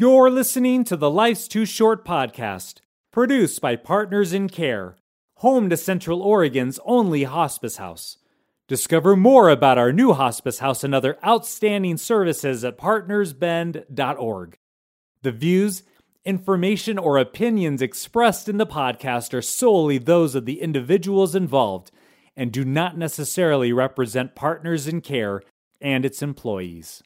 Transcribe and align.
You're 0.00 0.30
listening 0.30 0.84
to 0.84 0.96
the 0.96 1.10
Life's 1.10 1.46
Too 1.46 1.66
Short 1.66 2.06
podcast, 2.06 2.76
produced 3.12 3.60
by 3.60 3.76
Partners 3.76 4.32
in 4.32 4.48
Care, 4.48 4.96
home 5.34 5.68
to 5.68 5.76
Central 5.76 6.22
Oregon's 6.22 6.80
only 6.86 7.24
hospice 7.24 7.76
house. 7.76 8.16
Discover 8.66 9.16
more 9.16 9.50
about 9.50 9.76
our 9.76 9.92
new 9.92 10.14
hospice 10.14 10.60
house 10.60 10.82
and 10.82 10.94
other 10.94 11.18
outstanding 11.22 11.98
services 11.98 12.64
at 12.64 12.78
partnersbend.org. 12.78 14.56
The 15.20 15.32
views, 15.32 15.82
information, 16.24 16.96
or 16.96 17.18
opinions 17.18 17.82
expressed 17.82 18.48
in 18.48 18.56
the 18.56 18.66
podcast 18.66 19.34
are 19.34 19.42
solely 19.42 19.98
those 19.98 20.34
of 20.34 20.46
the 20.46 20.62
individuals 20.62 21.34
involved 21.34 21.90
and 22.34 22.50
do 22.50 22.64
not 22.64 22.96
necessarily 22.96 23.70
represent 23.70 24.34
Partners 24.34 24.88
in 24.88 25.02
Care 25.02 25.42
and 25.78 26.06
its 26.06 26.22
employees. 26.22 27.02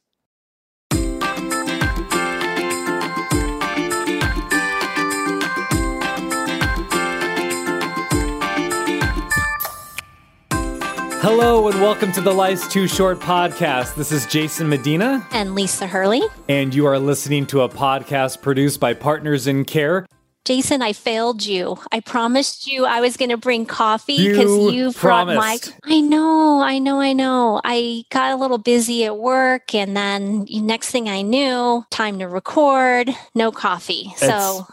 Hello 11.25 11.69
and 11.69 11.81
welcome 11.81 12.13
to 12.13 12.21
the 12.21 12.31
Life's 12.35 12.69
Too 12.69 12.87
Short 12.87 13.19
podcast. 13.19 13.95
This 13.95 14.13
is 14.13 14.27
Jason 14.27 14.69
Medina. 14.69 15.27
And 15.33 15.55
Lisa 15.55 15.87
Hurley. 15.87 16.21
And 16.51 16.75
you 16.75 16.85
are 16.85 16.99
listening 16.99 17.47
to 17.47 17.63
a 17.63 17.69
podcast 17.71 18.43
produced 18.43 18.79
by 18.79 18.93
Partners 18.93 19.47
in 19.47 19.65
Care. 19.65 20.05
Jason, 20.45 20.83
I 20.83 20.93
failed 20.93 21.47
you. 21.47 21.79
I 21.91 22.01
promised 22.01 22.67
you 22.67 22.85
I 22.85 23.01
was 23.01 23.17
going 23.17 23.31
to 23.31 23.39
bring 23.39 23.65
coffee 23.65 24.19
because 24.19 24.51
you, 24.51 24.71
You 24.71 24.93
brought 24.93 25.29
my. 25.29 25.57
I 25.85 26.03
know, 26.03 26.61
I 26.61 26.79
know, 26.79 27.01
I 27.01 27.15
know. 27.15 27.59
I 27.65 28.05
got 28.11 28.33
a 28.33 28.37
little 28.37 28.59
busy 28.59 29.07
at 29.07 29.17
work, 29.17 29.75
and 29.75 29.97
then 29.97 30.47
next 30.51 30.91
thing 30.91 31.09
I 31.09 31.23
knew, 31.23 31.87
time 31.89 32.19
to 32.19 32.29
record, 32.29 33.09
no 33.35 33.51
coffee. 33.51 34.13
So 34.19 34.27
It's 34.27 34.71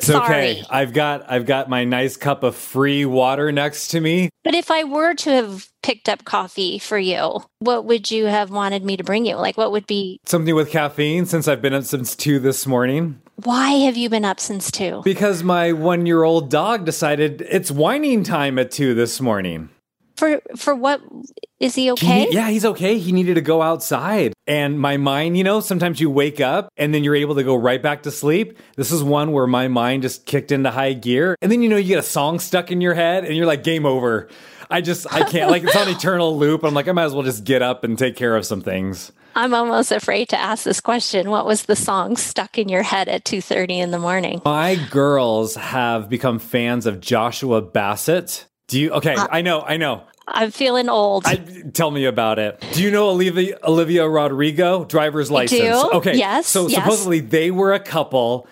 Sorry. 0.00 0.24
okay. 0.24 0.62
I've 0.68 0.92
got 0.92 1.30
I've 1.30 1.46
got 1.46 1.68
my 1.68 1.84
nice 1.84 2.16
cup 2.16 2.42
of 2.42 2.56
free 2.56 3.04
water 3.04 3.52
next 3.52 3.88
to 3.88 4.00
me. 4.00 4.30
But 4.42 4.54
if 4.54 4.70
I 4.70 4.84
were 4.84 5.14
to 5.14 5.30
have 5.30 5.68
picked 5.82 6.08
up 6.08 6.24
coffee 6.24 6.78
for 6.78 6.98
you, 6.98 7.44
what 7.60 7.84
would 7.84 8.10
you 8.10 8.26
have 8.26 8.50
wanted 8.50 8.84
me 8.84 8.96
to 8.96 9.04
bring 9.04 9.26
you? 9.26 9.36
Like, 9.36 9.56
what 9.56 9.72
would 9.72 9.86
be, 9.86 10.20
Something 10.26 10.54
with 10.54 10.70
caffeine 10.70 11.26
since 11.26 11.46
I've 11.46 11.62
been 11.62 11.74
up 11.74 11.84
since 11.84 12.16
2 12.16 12.38
this 12.40 12.66
morning 12.66 13.20
why 13.44 13.72
have 13.72 13.96
you 13.98 14.08
been 14.08 14.24
up 14.24 14.40
since 14.40 14.70
two? 14.70 15.02
because 15.04 15.42
my 15.42 15.70
1-year-old 15.70 16.50
dog 16.50 16.84
decided 16.86 17.42
it's 17.50 17.70
whining 17.70 18.24
time 18.24 18.58
at 18.58 18.70
2 18.70 18.94
this 18.94 19.20
morning. 19.20 19.68
For, 20.16 20.40
for 20.56 20.74
what? 20.74 21.00
Is 21.60 21.74
he 21.74 21.84
He 21.84 21.90
okay? 21.92 22.24
need- 22.24 22.34
yeah, 22.34 22.50
he's 22.50 22.64
okay. 22.64 22.98
He 22.98 23.12
needed 23.12 23.34
to 23.34 23.40
go 23.40 23.62
outside. 23.62 24.32
And 24.46 24.78
my 24.80 24.96
mind, 24.96 25.36
you 25.36 25.44
know, 25.44 25.60
sometimes 25.60 26.00
you 26.00 26.10
wake 26.10 26.40
up 26.40 26.68
and 26.76 26.94
then 26.94 27.02
you're 27.04 27.16
able 27.16 27.34
to 27.36 27.44
go 27.44 27.54
right 27.54 27.82
back 27.82 28.02
to 28.04 28.10
sleep. 28.10 28.58
This 28.76 28.92
is 28.92 29.02
one 29.02 29.32
where 29.32 29.46
my 29.46 29.68
mind 29.68 30.02
just 30.02 30.26
kicked 30.26 30.52
into 30.52 30.70
high 30.70 30.92
gear. 30.92 31.36
And 31.40 31.50
then, 31.50 31.62
you 31.62 31.68
know, 31.68 31.76
you 31.76 31.88
get 31.88 31.98
a 31.98 32.02
song 32.02 32.38
stuck 32.38 32.70
in 32.70 32.80
your 32.80 32.94
head 32.94 33.24
and 33.24 33.36
you're 33.36 33.46
like, 33.46 33.62
game 33.62 33.86
over. 33.86 34.28
I 34.70 34.80
just, 34.80 35.06
I 35.12 35.22
can't, 35.24 35.50
like, 35.50 35.62
it's 35.64 35.76
on 35.76 35.88
eternal 35.94 36.36
loop. 36.36 36.64
I'm 36.64 36.74
like, 36.74 36.88
I 36.88 36.92
might 36.92 37.04
as 37.04 37.14
well 37.14 37.22
just 37.22 37.44
get 37.44 37.62
up 37.62 37.84
and 37.84 37.98
take 37.98 38.16
care 38.16 38.36
of 38.36 38.44
some 38.44 38.60
things. 38.62 39.12
I'm 39.34 39.52
almost 39.52 39.92
afraid 39.92 40.30
to 40.30 40.38
ask 40.38 40.64
this 40.64 40.80
question. 40.80 41.28
What 41.30 41.44
was 41.44 41.64
the 41.64 41.76
song 41.76 42.16
stuck 42.16 42.56
in 42.58 42.70
your 42.70 42.82
head 42.82 43.06
at 43.08 43.24
2:30 43.24 43.78
in 43.80 43.90
the 43.90 43.98
morning? 43.98 44.40
My 44.46 44.76
girls 44.90 45.56
have 45.56 46.08
become 46.08 46.38
fans 46.38 46.86
of 46.86 47.00
Joshua 47.00 47.60
Bassett. 47.60 48.46
Do 48.68 48.80
you, 48.80 48.90
okay, 48.92 49.14
uh, 49.14 49.28
I 49.30 49.42
know, 49.42 49.62
I 49.62 49.76
know. 49.76 50.02
I'm 50.28 50.50
feeling 50.50 50.88
old. 50.88 51.24
I, 51.24 51.36
tell 51.72 51.90
me 51.90 52.04
about 52.04 52.38
it. 52.40 52.64
Do 52.72 52.82
you 52.82 52.90
know 52.90 53.10
Olivia, 53.10 53.58
Olivia 53.62 54.08
Rodrigo, 54.08 54.84
driver's 54.84 55.30
license? 55.30 55.60
do. 55.60 55.90
Okay. 55.98 56.16
Yes, 56.16 56.48
So 56.48 56.66
yes. 56.66 56.82
supposedly 56.82 57.20
they 57.20 57.52
were 57.52 57.72
a 57.72 57.80
couple 57.80 58.48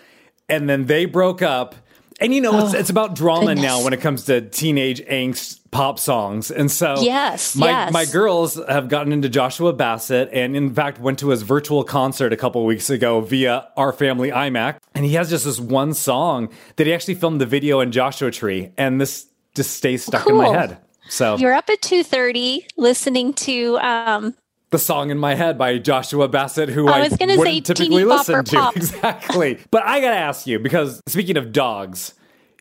and 0.48 0.68
then 0.68 0.86
they 0.86 1.04
broke 1.04 1.42
up. 1.42 1.74
And 2.20 2.32
you 2.32 2.40
know, 2.40 2.64
it's, 2.64 2.74
oh, 2.74 2.78
it's 2.78 2.90
about 2.90 3.16
drama 3.16 3.46
goodness. 3.46 3.64
now 3.64 3.82
when 3.82 3.92
it 3.92 4.00
comes 4.00 4.26
to 4.26 4.40
teenage 4.40 5.00
angst 5.06 5.58
pop 5.72 5.98
songs. 5.98 6.52
And 6.52 6.70
so 6.70 6.94
Yes, 7.00 7.56
my, 7.56 7.66
yes. 7.66 7.92
my 7.92 8.04
girls 8.04 8.54
have 8.68 8.88
gotten 8.88 9.12
into 9.12 9.28
Joshua 9.28 9.72
Bassett 9.72 10.30
and 10.32 10.56
in 10.56 10.72
fact 10.72 11.00
went 11.00 11.18
to 11.18 11.30
his 11.30 11.42
virtual 11.42 11.82
concert 11.82 12.32
a 12.32 12.36
couple 12.36 12.64
weeks 12.64 12.88
ago 12.88 13.20
via 13.20 13.66
our 13.76 13.92
family 13.92 14.30
iMac. 14.30 14.76
And 14.94 15.04
he 15.04 15.14
has 15.14 15.28
just 15.28 15.44
this 15.44 15.58
one 15.58 15.92
song 15.92 16.50
that 16.76 16.86
he 16.86 16.94
actually 16.94 17.16
filmed 17.16 17.40
the 17.40 17.46
video 17.46 17.80
in 17.80 17.90
Joshua 17.90 18.30
Tree. 18.30 18.70
And 18.78 19.00
this 19.00 19.26
just 19.54 19.72
stays 19.76 20.04
stuck 20.04 20.26
in 20.26 20.36
my 20.36 20.48
head. 20.48 20.78
So 21.08 21.36
You're 21.36 21.52
up 21.52 21.68
at 21.68 21.80
2:30 21.82 22.66
listening 22.76 23.34
to 23.34 23.78
um 23.78 24.34
the 24.70 24.78
song 24.78 25.10
in 25.10 25.18
my 25.18 25.34
head 25.36 25.56
by 25.56 25.78
Joshua 25.78 26.26
Bassett, 26.28 26.68
who 26.68 26.88
I 26.88 26.98
I, 26.98 27.00
was 27.02 27.16
gonna 27.16 27.36
wouldn't 27.36 27.66
say 27.66 27.74
typically 27.74 27.98
Teeny 28.00 28.04
listen 28.04 28.44
to. 28.44 28.56
Pop. 28.56 28.76
Exactly. 28.76 29.58
But 29.70 29.84
I 29.84 30.00
gotta 30.00 30.16
ask 30.16 30.46
you, 30.46 30.58
because 30.58 31.00
speaking 31.06 31.36
of 31.36 31.52
dogs, 31.52 32.14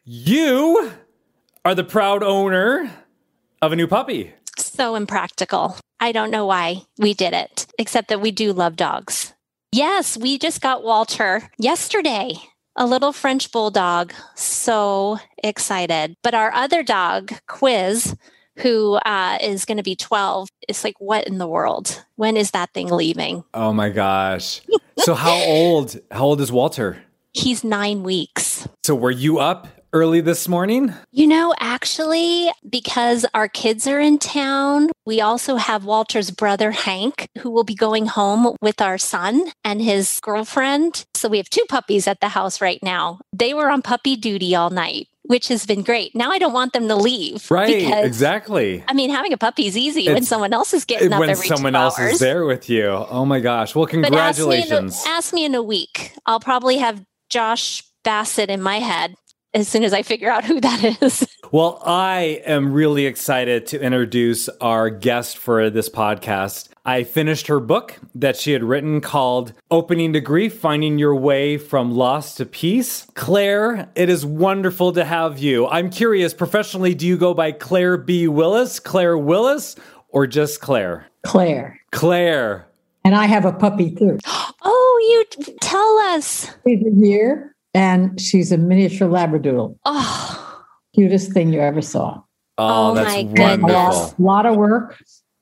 you 0.06 0.92
are 1.66 1.74
the 1.74 1.84
proud 1.84 2.22
owner 2.24 2.92
of 3.62 3.72
a 3.72 3.76
new 3.76 3.88
puppy. 3.88 4.34
so 4.58 4.96
impractical. 4.96 5.78
I 6.00 6.12
don't 6.12 6.30
know 6.32 6.46
why 6.46 6.84
we 7.00 7.14
did 7.14 7.34
it, 7.34 7.66
except 7.80 8.10
that 8.10 8.20
we 8.22 8.30
do 8.32 8.52
love 8.52 8.76
dogs. 8.76 9.34
Yes, 9.72 10.18
we 10.18 10.38
just 10.38 10.62
got 10.62 10.84
Walter 10.84 11.50
yesterday. 11.58 12.34
A 12.76 12.86
little 12.86 13.14
French 13.14 13.52
bulldog. 13.52 14.14
So 14.36 15.20
excited. 15.44 16.16
But 16.24 16.34
our 16.34 16.52
other 16.54 16.82
dog, 16.84 17.32
Quiz, 17.48 18.16
who 18.58 18.96
uh, 18.96 19.38
is 19.42 19.66
going 19.66 19.78
to 19.78 19.84
be 19.84 19.96
12, 19.96 20.50
it's 20.68 20.84
like, 20.84 20.96
what 21.00 21.28
in 21.28 21.38
the 21.38 21.48
world? 21.48 22.04
When 22.16 22.38
is 22.38 22.52
that 22.52 22.74
thing 22.74 22.88
leaving? 22.90 23.44
Oh 23.54 23.74
my 23.74 23.90
gosh. 23.90 24.62
So 25.00 25.14
how 25.16 25.36
old 25.36 26.00
how 26.12 26.26
old 26.26 26.42
is 26.42 26.52
Walter? 26.52 27.04
He's 27.34 27.64
nine 27.64 28.04
weeks. 28.04 28.68
So 28.84 28.96
were 28.96 29.12
you 29.12 29.40
up 29.40 29.68
early 29.94 30.20
this 30.20 30.48
morning? 30.48 30.94
You 31.12 31.28
know, 31.28 31.54
actually, 31.60 32.52
because 32.68 33.26
our 33.34 33.48
kids 33.48 33.88
are 33.88 34.00
in 34.00 34.18
town, 34.18 34.90
we 35.06 35.22
also 35.22 35.56
have 35.56 35.86
Walter's 35.86 36.32
brother, 36.32 36.72
Hank, 36.72 37.30
who 37.40 37.52
will 37.52 37.64
be 37.64 37.76
going 37.76 38.08
home 38.08 38.58
with 38.62 38.82
our 38.82 38.98
son 38.98 39.52
and 39.64 39.82
his 39.82 40.20
girlfriend. 40.22 41.06
So 41.14 41.30
we 41.30 41.38
have 41.38 41.50
two 41.50 41.66
puppies 41.70 42.08
at 42.08 42.20
the 42.20 42.30
house 42.30 42.60
right 42.60 42.82
now. 42.84 43.20
They 43.32 43.54
were 43.54 43.70
on 43.70 43.82
puppy 43.82 44.16
duty 44.16 44.56
all 44.56 44.70
night, 44.72 45.08
which 45.24 45.48
has 45.48 45.66
been 45.66 45.84
great. 45.84 46.16
Now 46.16 46.32
I 46.32 46.40
don't 46.40 46.54
want 46.54 46.74
them 46.74 46.88
to 46.88 46.96
leave. 46.96 47.50
Right, 47.50 47.68
because, 47.84 48.06
exactly. 48.06 48.84
I 48.88 48.94
mean, 48.94 49.10
having 49.10 49.32
a 49.32 49.38
puppy 49.38 49.68
is 49.68 49.78
easy 49.78 50.08
when 50.12 50.24
someone 50.24 50.54
else 50.54 50.74
is 50.74 50.86
getting 50.86 51.14
up 51.14 51.20
when 51.20 51.30
every 51.30 51.48
someone 51.48 51.76
else 51.76 52.00
hours. 52.00 52.14
is 52.14 52.20
there 52.20 52.46
with 52.46 52.70
you. 52.70 52.88
Oh 52.88 53.26
my 53.26 53.40
gosh. 53.40 53.76
Well, 53.76 53.86
But 53.86 53.96
ask 53.96 54.02
me, 54.02 54.08
a, 54.08 54.62
congratulations. 54.62 55.04
ask 55.08 55.34
me 55.34 55.46
in 55.46 55.56
a 55.56 55.64
week. 55.64 56.14
I'll 56.26 56.40
probably 56.40 56.78
have 56.78 57.04
Josh 57.30 57.84
Bassett 58.04 58.50
in 58.50 58.62
my 58.62 58.80
head 58.80 59.16
as 59.54 59.68
soon 59.68 59.84
as 59.84 59.94
I 59.94 60.02
figure 60.02 60.30
out 60.30 60.44
who 60.44 60.60
that 60.62 61.02
is. 61.02 61.28
Well, 61.52 61.84
I 61.86 62.42
am 62.48 62.74
really 62.74 63.06
excited 63.06 63.68
to 63.68 63.80
introduce 63.80 64.50
our 64.60 64.90
guest 64.90 65.38
for 65.38 65.70
this 65.70 65.88
podcast. 65.88 66.70
I 66.84 67.04
finished 67.04 67.46
her 67.46 67.60
book 67.60 68.00
that 68.16 68.38
she 68.38 68.54
had 68.54 68.64
written 68.64 69.02
called 69.02 69.54
Opening 69.70 70.14
to 70.14 70.20
Grief 70.20 70.58
Finding 70.58 70.98
Your 70.98 71.16
Way 71.16 71.60
from 71.60 71.92
Loss 71.92 72.34
to 72.38 72.48
Peace. 72.48 73.06
Claire, 73.14 73.88
it 73.94 74.10
is 74.10 74.26
wonderful 74.26 74.94
to 74.94 75.06
have 75.06 75.38
you. 75.38 75.68
I'm 75.68 75.92
curious, 75.92 76.34
professionally, 76.34 76.96
do 76.96 77.06
you 77.06 77.18
go 77.18 77.36
by 77.36 77.52
Claire 77.52 77.98
B. 77.98 78.28
Willis, 78.28 78.80
Claire 78.80 79.16
Willis, 79.16 79.76
or 80.10 80.26
just 80.26 80.60
Claire? 80.60 81.06
Claire. 81.24 81.80
Claire. 81.92 82.68
And 83.06 83.14
I 83.14 83.28
have 83.28 83.46
a 83.46 83.54
puppy 83.54 83.92
too. 83.92 84.18
Oh, 84.66 85.26
you 85.38 85.44
tell 85.60 85.98
us. 86.16 86.50
She's 86.66 86.82
a 86.86 86.90
year 86.90 87.53
and 87.74 88.20
she's 88.20 88.52
a 88.52 88.58
miniature 88.58 89.08
Labradoodle. 89.08 89.78
Oh, 89.86 90.64
Cutest 90.96 91.32
thing 91.34 91.52
you 91.54 91.60
ever 91.60 91.82
saw. 91.82 92.22
Oh, 92.58 92.92
Oh 92.92 92.96
that's 92.96 93.08
my 93.10 93.24
wonderful. 93.24 93.68
goodness. 93.68 94.14
A 94.18 94.22
lot 94.22 94.46
of 94.46 94.56
work, 94.56 95.02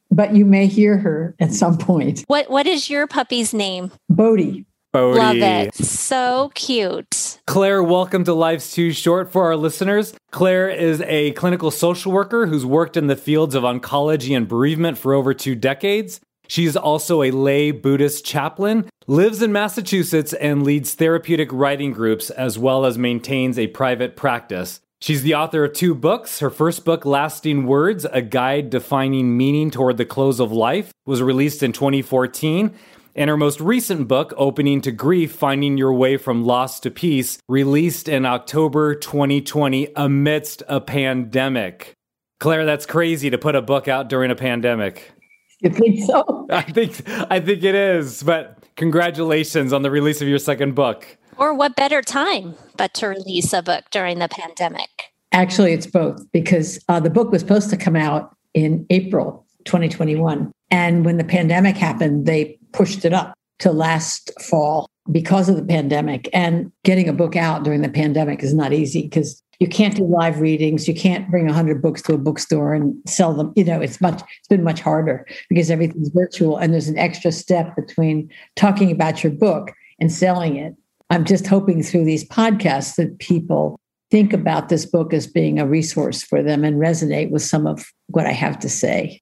but 0.09 0.33
you 0.35 0.45
may 0.45 0.67
hear 0.67 0.97
her 0.97 1.35
at 1.39 1.51
some 1.53 1.77
point. 1.77 2.23
what 2.27 2.49
what 2.49 2.65
is 2.67 2.89
your 2.89 3.07
puppy's 3.07 3.53
name? 3.53 3.91
Bodie. 4.09 4.65
Bodhi. 4.93 5.19
Love 5.19 5.35
it. 5.37 5.75
So 5.75 6.51
cute. 6.53 7.39
Claire, 7.47 7.81
welcome 7.81 8.25
to 8.25 8.33
Life's 8.33 8.73
Too 8.73 8.91
Short 8.91 9.31
for 9.31 9.45
our 9.45 9.55
listeners. 9.55 10.13
Claire 10.31 10.69
is 10.69 11.01
a 11.07 11.31
clinical 11.31 11.71
social 11.71 12.11
worker 12.11 12.45
who's 12.47 12.65
worked 12.65 12.97
in 12.97 13.07
the 13.07 13.15
fields 13.15 13.55
of 13.55 13.63
oncology 13.63 14.35
and 14.35 14.47
bereavement 14.49 14.97
for 14.97 15.13
over 15.13 15.33
two 15.33 15.55
decades. 15.55 16.19
She's 16.49 16.75
also 16.75 17.23
a 17.23 17.31
lay 17.31 17.71
Buddhist 17.71 18.25
chaplain, 18.25 18.89
lives 19.11 19.41
in 19.41 19.51
Massachusetts, 19.51 20.31
and 20.31 20.63
leads 20.63 20.93
therapeutic 20.93 21.51
writing 21.51 21.91
groups 21.91 22.29
as 22.29 22.57
well 22.57 22.85
as 22.85 22.97
maintains 22.97 23.59
a 23.59 23.67
private 23.67 24.15
practice. 24.15 24.79
She's 25.01 25.21
the 25.21 25.35
author 25.35 25.65
of 25.65 25.73
two 25.73 25.93
books. 25.93 26.39
Her 26.39 26.49
first 26.49 26.85
book, 26.85 27.03
Lasting 27.03 27.65
Words, 27.65 28.05
a 28.05 28.21
guide 28.21 28.69
defining 28.69 29.35
meaning 29.35 29.69
toward 29.69 29.97
the 29.97 30.05
close 30.05 30.39
of 30.39 30.53
life, 30.53 30.93
was 31.05 31.21
released 31.21 31.61
in 31.61 31.73
2014. 31.73 32.73
And 33.13 33.29
her 33.29 33.35
most 33.35 33.59
recent 33.59 34.07
book, 34.07 34.33
Opening 34.37 34.79
to 34.79 34.93
Grief 34.93 35.33
Finding 35.33 35.77
Your 35.77 35.91
Way 35.91 36.15
from 36.15 36.45
Loss 36.45 36.79
to 36.81 36.89
Peace, 36.89 37.37
released 37.49 38.07
in 38.07 38.25
October 38.25 38.95
2020 38.95 39.89
amidst 39.93 40.63
a 40.69 40.79
pandemic. 40.79 41.91
Claire, 42.39 42.63
that's 42.63 42.85
crazy 42.85 43.29
to 43.29 43.37
put 43.37 43.57
a 43.57 43.61
book 43.61 43.89
out 43.89 44.07
during 44.07 44.31
a 44.31 44.35
pandemic. 44.35 45.11
You 45.59 45.69
think 45.69 45.99
so? 46.05 46.47
I 46.49 46.61
think 46.61 47.01
I 47.29 47.41
think 47.41 47.63
it 47.63 47.75
is, 47.75 48.23
but 48.23 48.60
Congratulations 48.81 49.73
on 49.73 49.83
the 49.83 49.91
release 49.91 50.23
of 50.23 50.27
your 50.27 50.39
second 50.39 50.73
book. 50.73 51.05
Or 51.37 51.53
what 51.53 51.75
better 51.75 52.01
time 52.01 52.55
but 52.77 52.95
to 52.95 53.05
release 53.09 53.53
a 53.53 53.61
book 53.61 53.83
during 53.91 54.17
the 54.17 54.27
pandemic? 54.27 54.89
Actually, 55.31 55.73
it's 55.73 55.85
both 55.85 56.19
because 56.31 56.83
uh, 56.89 56.99
the 56.99 57.11
book 57.11 57.31
was 57.31 57.41
supposed 57.41 57.69
to 57.69 57.77
come 57.77 57.95
out 57.95 58.35
in 58.55 58.87
April 58.89 59.45
2021. 59.65 60.51
And 60.71 61.05
when 61.05 61.17
the 61.17 61.23
pandemic 61.23 61.77
happened, 61.77 62.25
they 62.25 62.57
pushed 62.71 63.05
it 63.05 63.13
up 63.13 63.35
to 63.59 63.71
last 63.71 64.31
fall 64.41 64.89
because 65.11 65.47
of 65.47 65.57
the 65.57 65.63
pandemic. 65.63 66.27
And 66.33 66.71
getting 66.83 67.07
a 67.07 67.13
book 67.13 67.35
out 67.35 67.63
during 67.63 67.83
the 67.83 67.89
pandemic 67.89 68.41
is 68.41 68.55
not 68.55 68.73
easy 68.73 69.03
because 69.03 69.43
you 69.61 69.67
can't 69.67 69.95
do 69.95 70.03
live 70.03 70.39
readings. 70.39 70.87
You 70.87 70.95
can't 70.95 71.29
bring 71.29 71.45
100 71.45 71.83
books 71.83 72.01
to 72.03 72.15
a 72.15 72.17
bookstore 72.17 72.73
and 72.73 72.95
sell 73.05 73.31
them. 73.31 73.53
You 73.55 73.63
know, 73.63 73.79
it's 73.79 74.01
much, 74.01 74.19
it's 74.39 74.47
been 74.49 74.63
much 74.63 74.81
harder 74.81 75.27
because 75.49 75.69
everything's 75.69 76.09
virtual 76.09 76.57
and 76.57 76.73
there's 76.73 76.87
an 76.87 76.97
extra 76.97 77.31
step 77.31 77.75
between 77.75 78.27
talking 78.55 78.89
about 78.89 79.23
your 79.23 79.31
book 79.31 79.71
and 79.99 80.11
selling 80.11 80.55
it. 80.55 80.73
I'm 81.11 81.25
just 81.25 81.45
hoping 81.45 81.83
through 81.83 82.05
these 82.05 82.27
podcasts 82.27 82.95
that 82.95 83.19
people 83.19 83.79
think 84.09 84.33
about 84.33 84.69
this 84.69 84.87
book 84.87 85.13
as 85.13 85.27
being 85.27 85.59
a 85.59 85.67
resource 85.67 86.23
for 86.23 86.41
them 86.41 86.63
and 86.63 86.77
resonate 86.77 87.29
with 87.29 87.43
some 87.43 87.67
of 87.67 87.85
what 88.07 88.25
I 88.25 88.31
have 88.31 88.57
to 88.61 88.69
say. 88.69 89.21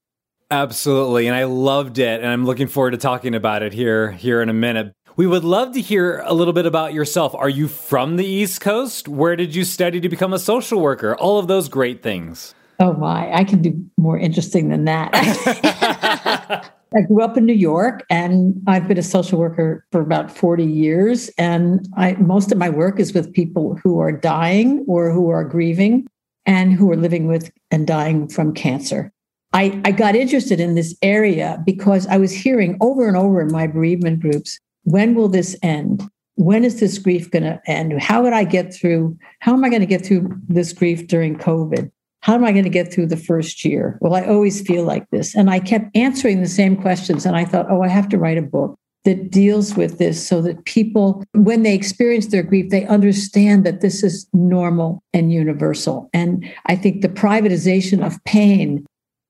Absolutely. 0.51 1.27
And 1.27 1.35
I 1.35 1.43
loved 1.43 1.99
it. 1.99 2.21
And 2.21 2.29
I'm 2.29 2.45
looking 2.45 2.67
forward 2.67 2.91
to 2.91 2.97
talking 2.97 3.35
about 3.35 3.61
it 3.61 3.73
here, 3.73 4.11
here 4.11 4.41
in 4.41 4.47
a 4.47 4.53
minute. 4.53 4.95
We 5.15 5.27
would 5.27 5.43
love 5.43 5.73
to 5.73 5.81
hear 5.81 6.21
a 6.25 6.33
little 6.33 6.53
bit 6.53 6.65
about 6.65 6.93
yourself. 6.93 7.35
Are 7.35 7.49
you 7.49 7.67
from 7.67 8.15
the 8.15 8.25
East 8.25 8.61
Coast? 8.61 9.07
Where 9.07 9.35
did 9.35 9.55
you 9.55 9.63
study 9.63 9.99
to 9.99 10.09
become 10.09 10.33
a 10.33 10.39
social 10.39 10.79
worker? 10.79 11.15
All 11.15 11.39
of 11.39 11.47
those 11.47 11.67
great 11.67 12.01
things. 12.01 12.53
Oh 12.79 12.93
my, 12.93 13.33
I 13.33 13.43
can 13.43 13.61
do 13.61 13.85
more 13.97 14.17
interesting 14.17 14.69
than 14.69 14.85
that. 14.85 15.11
I 16.95 17.01
grew 17.01 17.21
up 17.21 17.37
in 17.37 17.45
New 17.45 17.53
York 17.53 18.05
and 18.09 18.59
I've 18.65 18.87
been 18.87 18.97
a 18.97 19.03
social 19.03 19.37
worker 19.37 19.85
for 19.91 20.01
about 20.01 20.35
40 20.35 20.63
years. 20.63 21.29
And 21.37 21.87
I, 21.97 22.13
most 22.13 22.51
of 22.51 22.57
my 22.57 22.69
work 22.69 22.99
is 22.99 23.13
with 23.13 23.33
people 23.33 23.77
who 23.83 23.99
are 23.99 24.11
dying 24.11 24.85
or 24.87 25.11
who 25.11 25.29
are 25.29 25.43
grieving 25.43 26.07
and 26.45 26.73
who 26.73 26.89
are 26.91 26.95
living 26.95 27.27
with 27.27 27.51
and 27.69 27.85
dying 27.85 28.27
from 28.27 28.53
cancer. 28.53 29.11
I, 29.53 29.81
I 29.83 29.91
got 29.91 30.15
interested 30.15 30.59
in 30.59 30.75
this 30.75 30.95
area 31.01 31.61
because 31.65 32.07
I 32.07 32.17
was 32.17 32.31
hearing 32.31 32.77
over 32.81 33.07
and 33.07 33.17
over 33.17 33.41
in 33.41 33.51
my 33.51 33.67
bereavement 33.67 34.21
groups 34.21 34.59
when 34.83 35.15
will 35.15 35.27
this 35.27 35.55
end? 35.61 36.09
When 36.35 36.63
is 36.63 36.79
this 36.79 36.97
grief 36.97 37.29
going 37.31 37.43
to 37.43 37.61
end? 37.67 38.01
How 38.01 38.23
would 38.23 38.33
I 38.33 38.43
get 38.43 38.73
through? 38.73 39.17
How 39.39 39.53
am 39.53 39.63
I 39.63 39.69
going 39.69 39.81
to 39.81 39.85
get 39.85 40.05
through 40.05 40.29
this 40.47 40.71
grief 40.73 41.07
during 41.07 41.37
COVID? 41.37 41.91
How 42.21 42.35
am 42.35 42.43
I 42.43 42.51
going 42.51 42.63
to 42.63 42.69
get 42.69 42.93
through 42.93 43.07
the 43.07 43.17
first 43.17 43.63
year? 43.63 43.97
Well, 44.01 44.15
I 44.15 44.25
always 44.25 44.61
feel 44.61 44.83
like 44.83 45.09
this. 45.09 45.35
And 45.35 45.49
I 45.49 45.59
kept 45.59 45.95
answering 45.95 46.41
the 46.41 46.47
same 46.47 46.75
questions. 46.75 47.25
And 47.25 47.35
I 47.35 47.45
thought, 47.45 47.69
oh, 47.69 47.81
I 47.81 47.87
have 47.87 48.09
to 48.09 48.17
write 48.17 48.37
a 48.37 48.41
book 48.41 48.75
that 49.05 49.31
deals 49.31 49.75
with 49.75 49.97
this 49.97 50.25
so 50.25 50.41
that 50.41 50.65
people, 50.65 51.23
when 51.33 51.63
they 51.63 51.73
experience 51.73 52.27
their 52.27 52.43
grief, 52.43 52.69
they 52.69 52.85
understand 52.85 53.65
that 53.65 53.81
this 53.81 54.03
is 54.03 54.27
normal 54.33 55.01
and 55.13 55.31
universal. 55.31 56.09
And 56.13 56.49
I 56.65 56.75
think 56.75 57.01
the 57.01 57.09
privatization 57.09 58.05
of 58.05 58.21
pain 58.25 58.85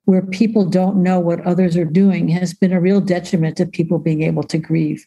where 0.06 0.24
people 0.24 0.66
don't 0.66 1.04
know 1.04 1.20
what 1.20 1.46
others 1.46 1.78
are 1.78 1.86
doing 1.86 2.28
has 2.30 2.54
been 2.54 2.74
a 2.74 2.82
real 2.82 3.00
detriment 3.00 3.58
to 3.58 3.66
people 3.68 4.00
being 4.00 4.24
able 4.24 4.44
to 4.44 4.58
grieve. 4.58 5.06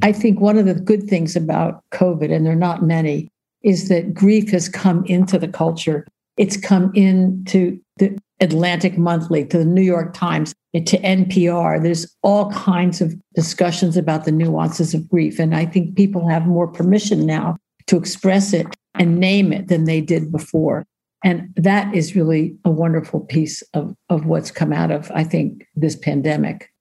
I 0.00 0.12
think 0.12 0.40
one 0.40 0.56
of 0.56 0.66
the 0.66 0.74
good 0.74 1.04
things 1.04 1.36
about 1.36 1.82
COVID, 1.92 2.32
and 2.32 2.46
there 2.46 2.54
are 2.54 2.56
not 2.56 2.82
many, 2.82 3.28
is 3.62 3.88
that 3.88 4.14
grief 4.14 4.50
has 4.50 4.68
come 4.68 5.04
into 5.04 5.38
the 5.38 5.48
culture. 5.48 6.06
It's 6.36 6.56
come 6.56 6.92
into 6.94 7.78
the 7.98 8.18
Atlantic 8.40 8.96
Monthly, 8.96 9.44
to 9.46 9.58
the 9.58 9.64
New 9.64 9.82
York 9.82 10.14
Times, 10.14 10.54
to 10.74 10.98
NPR. 10.98 11.82
There's 11.82 12.12
all 12.22 12.50
kinds 12.50 13.00
of 13.00 13.14
discussions 13.34 13.96
about 13.96 14.24
the 14.24 14.32
nuances 14.32 14.94
of 14.94 15.08
grief. 15.08 15.38
And 15.38 15.54
I 15.54 15.66
think 15.66 15.96
people 15.96 16.26
have 16.28 16.46
more 16.46 16.66
permission 16.66 17.26
now 17.26 17.58
to 17.86 17.96
express 17.96 18.52
it 18.52 18.66
and 18.98 19.20
name 19.20 19.52
it 19.52 19.68
than 19.68 19.84
they 19.84 20.00
did 20.00 20.32
before. 20.32 20.86
And 21.24 21.52
that 21.56 21.94
is 21.94 22.16
really 22.16 22.56
a 22.64 22.70
wonderful 22.70 23.20
piece 23.20 23.62
of, 23.74 23.94
of 24.08 24.26
what's 24.26 24.50
come 24.50 24.72
out 24.72 24.90
of, 24.90 25.10
I 25.14 25.22
think, 25.22 25.66
this 25.76 25.94
pandemic. 25.94 26.71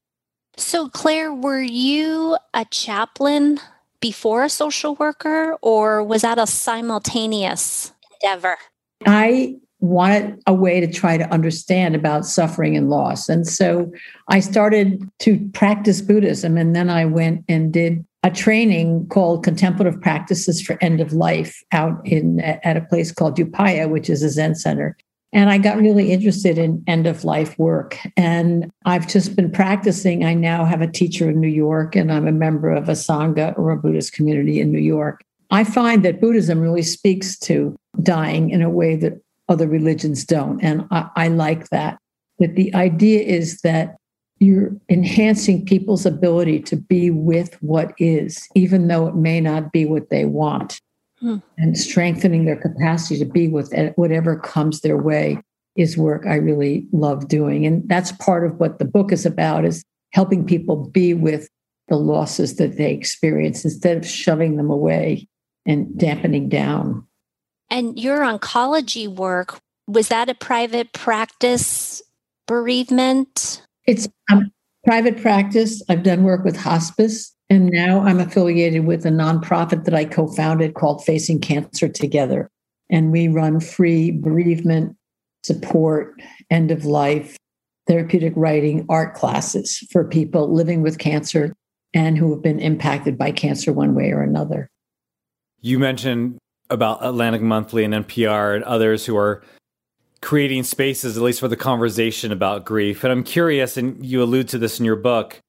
So, 0.61 0.89
Claire, 0.89 1.33
were 1.33 1.61
you 1.61 2.37
a 2.53 2.65
chaplain 2.65 3.59
before 3.99 4.43
a 4.43 4.49
social 4.49 4.95
worker, 4.95 5.57
or 5.61 6.03
was 6.03 6.21
that 6.21 6.37
a 6.37 6.45
simultaneous 6.45 7.91
endeavor? 8.21 8.57
I 9.05 9.55
wanted 9.79 10.39
a 10.45 10.53
way 10.53 10.79
to 10.79 10.87
try 10.87 11.17
to 11.17 11.29
understand 11.33 11.95
about 11.95 12.25
suffering 12.27 12.77
and 12.77 12.89
loss. 12.89 13.27
And 13.27 13.47
so 13.47 13.91
I 14.29 14.39
started 14.39 15.09
to 15.19 15.39
practice 15.53 15.99
Buddhism. 15.99 16.55
And 16.57 16.75
then 16.75 16.89
I 16.89 17.05
went 17.05 17.43
and 17.49 17.73
did 17.73 18.05
a 18.23 18.29
training 18.29 19.07
called 19.07 19.43
Contemplative 19.43 19.99
Practices 19.99 20.61
for 20.61 20.77
End 20.79 21.01
of 21.01 21.11
Life 21.11 21.63
out 21.71 21.99
in 22.05 22.39
at 22.39 22.77
a 22.77 22.81
place 22.81 23.11
called 23.11 23.37
Upaya, 23.37 23.89
which 23.89 24.11
is 24.11 24.21
a 24.21 24.29
Zen 24.29 24.53
center. 24.53 24.95
And 25.33 25.50
I 25.50 25.57
got 25.57 25.78
really 25.78 26.12
interested 26.12 26.57
in 26.57 26.83
end 26.88 27.07
of 27.07 27.24
life 27.24 27.57
work. 27.57 27.98
And 28.18 28.69
I've 28.86 29.07
just 29.07 29.36
been 29.36 29.51
practicing. 29.51 30.25
I 30.25 30.33
now 30.33 30.66
have 30.66 30.81
a 30.81 30.92
teacher 30.92 31.30
in 31.30 31.39
New 31.39 31.48
York, 31.48 31.95
and 31.95 32.12
I'm 32.12 32.28
a 32.28 32.33
member 32.33 32.69
of 32.69 32.89
a 32.89 32.94
Sangha 32.94 33.57
or 33.57 33.72
a 33.72 33.78
Buddhist 33.78 34.13
community 34.13 34.60
in 34.60 34.72
New 34.72 34.80
York. 34.80 35.24
I 35.50 35.63
find 35.63 36.04
that 36.04 36.22
Buddhism 36.22 36.60
really 36.60 36.81
speaks 36.81 37.38
to 37.39 37.75
dying 38.01 38.50
in 38.50 38.62
a 38.62 38.69
way 38.69 38.95
that 38.98 39.22
other 39.50 39.68
religions 39.68 40.24
don't. 40.25 40.62
And 40.62 40.88
I, 40.92 41.10
I 41.16 41.28
like 41.28 41.69
that. 41.69 41.98
That 42.39 42.56
the 42.56 42.74
idea 42.74 43.22
is 43.22 43.62
that 43.62 43.98
you're 44.39 44.72
enhancing 44.89 45.66
people's 45.66 46.06
ability 46.06 46.62
to 46.62 46.75
be 46.75 47.12
with 47.12 47.62
what 47.62 47.94
is, 48.00 48.48
even 48.56 48.88
though 48.88 49.07
it 49.07 49.16
may 49.16 49.39
not 49.39 49.72
be 49.72 49.86
what 49.86 50.10
they 50.10 50.25
want, 50.25 50.81
hmm. 51.21 51.38
and 51.57 51.77
strengthening 51.77 52.45
their 52.45 52.59
capacity 52.59 53.18
to 53.19 53.25
be 53.25 53.47
with 53.47 53.73
whatever 53.95 54.38
comes 54.38 54.81
their 54.81 54.97
way 54.97 55.41
is 55.75 55.97
work 55.97 56.25
I 56.25 56.35
really 56.35 56.85
love 56.91 57.27
doing. 57.27 57.65
And 57.65 57.88
that's 57.88 58.12
part 58.13 58.45
of 58.45 58.59
what 58.59 58.79
the 58.79 58.85
book 58.85 59.12
is 59.12 59.25
about 59.25 59.63
is 59.63 59.83
helping 60.12 60.45
people 60.45 60.89
be 60.89 61.13
with 61.13 61.47
the 61.88 61.95
losses 61.95 62.56
that 62.57 62.77
they 62.77 62.91
experience 62.91 63.63
instead 63.63 63.97
of 63.97 64.06
shoving 64.06 64.57
them 64.57 64.69
away 64.69 65.27
and 65.65 65.97
dampening 65.97 66.50
down. 66.50 67.06
And 67.69 67.97
your 67.97 68.19
oncology 68.19 69.07
work, 69.07 69.59
was 69.88 70.09
that 70.09 70.29
a 70.29 70.35
private 70.35 70.91
practice 70.94 72.01
bereavement? 72.47 73.62
It's 73.85 74.07
um, 74.31 74.51
private 74.85 75.21
practice. 75.21 75.81
I've 75.88 76.03
done 76.03 76.23
work 76.23 76.44
with 76.44 76.57
hospice, 76.57 77.31
and 77.51 77.69
now 77.69 78.00
I'm 78.00 78.21
affiliated 78.21 78.86
with 78.86 79.06
a 79.06 79.09
nonprofit 79.09 79.83
that 79.83 79.94
I 79.94 80.06
co 80.06 80.25
founded 80.25 80.74
called 80.74 81.03
Facing 81.03 81.42
Cancer 81.42 81.90
Together. 81.90 82.49
And 82.90 83.11
we 83.11 83.28
run 83.28 83.59
free 83.59 84.09
bereavement 84.09 84.95
support, 85.44 86.21
end 86.49 86.71
of 86.71 86.85
life, 86.85 87.35
therapeutic 87.87 88.31
writing, 88.37 88.85
art 88.87 89.16
classes 89.16 89.85
for 89.92 90.06
people 90.06 90.54
living 90.54 90.81
with 90.81 90.97
cancer 90.97 91.54
and 91.94 92.18
who 92.18 92.31
have 92.31 92.42
been 92.42 92.59
impacted 92.59 93.18
by 93.18 93.33
cancer 93.33 93.73
one 93.73 93.95
way 93.95 94.11
or 94.11 94.21
another. 94.21 94.69
You 95.59 95.78
mentioned 95.78 96.37
about 96.69 97.04
Atlantic 97.04 97.42
Monthly 97.42 97.83
and 97.83 97.94
NPR 97.94 98.56
and 98.56 98.64
others 98.64 99.06
who 99.06 99.18
are 99.18 99.44
creating 100.21 100.64
spaces, 100.64 101.18
at 101.18 101.23
least 101.23 101.42
for 101.42 101.49
the 101.49 101.57
conversation 101.57 102.31
about 102.31 102.64
grief. 102.64 103.04
And 103.04 103.11
I'm 103.11 103.25
curious, 103.25 103.75
and 103.75 104.06
you 104.06 104.23
allude 104.23 104.47
to 104.49 104.57
this 104.57 104.80
in 104.80 104.85
your 104.85 104.95
book, 104.95 105.42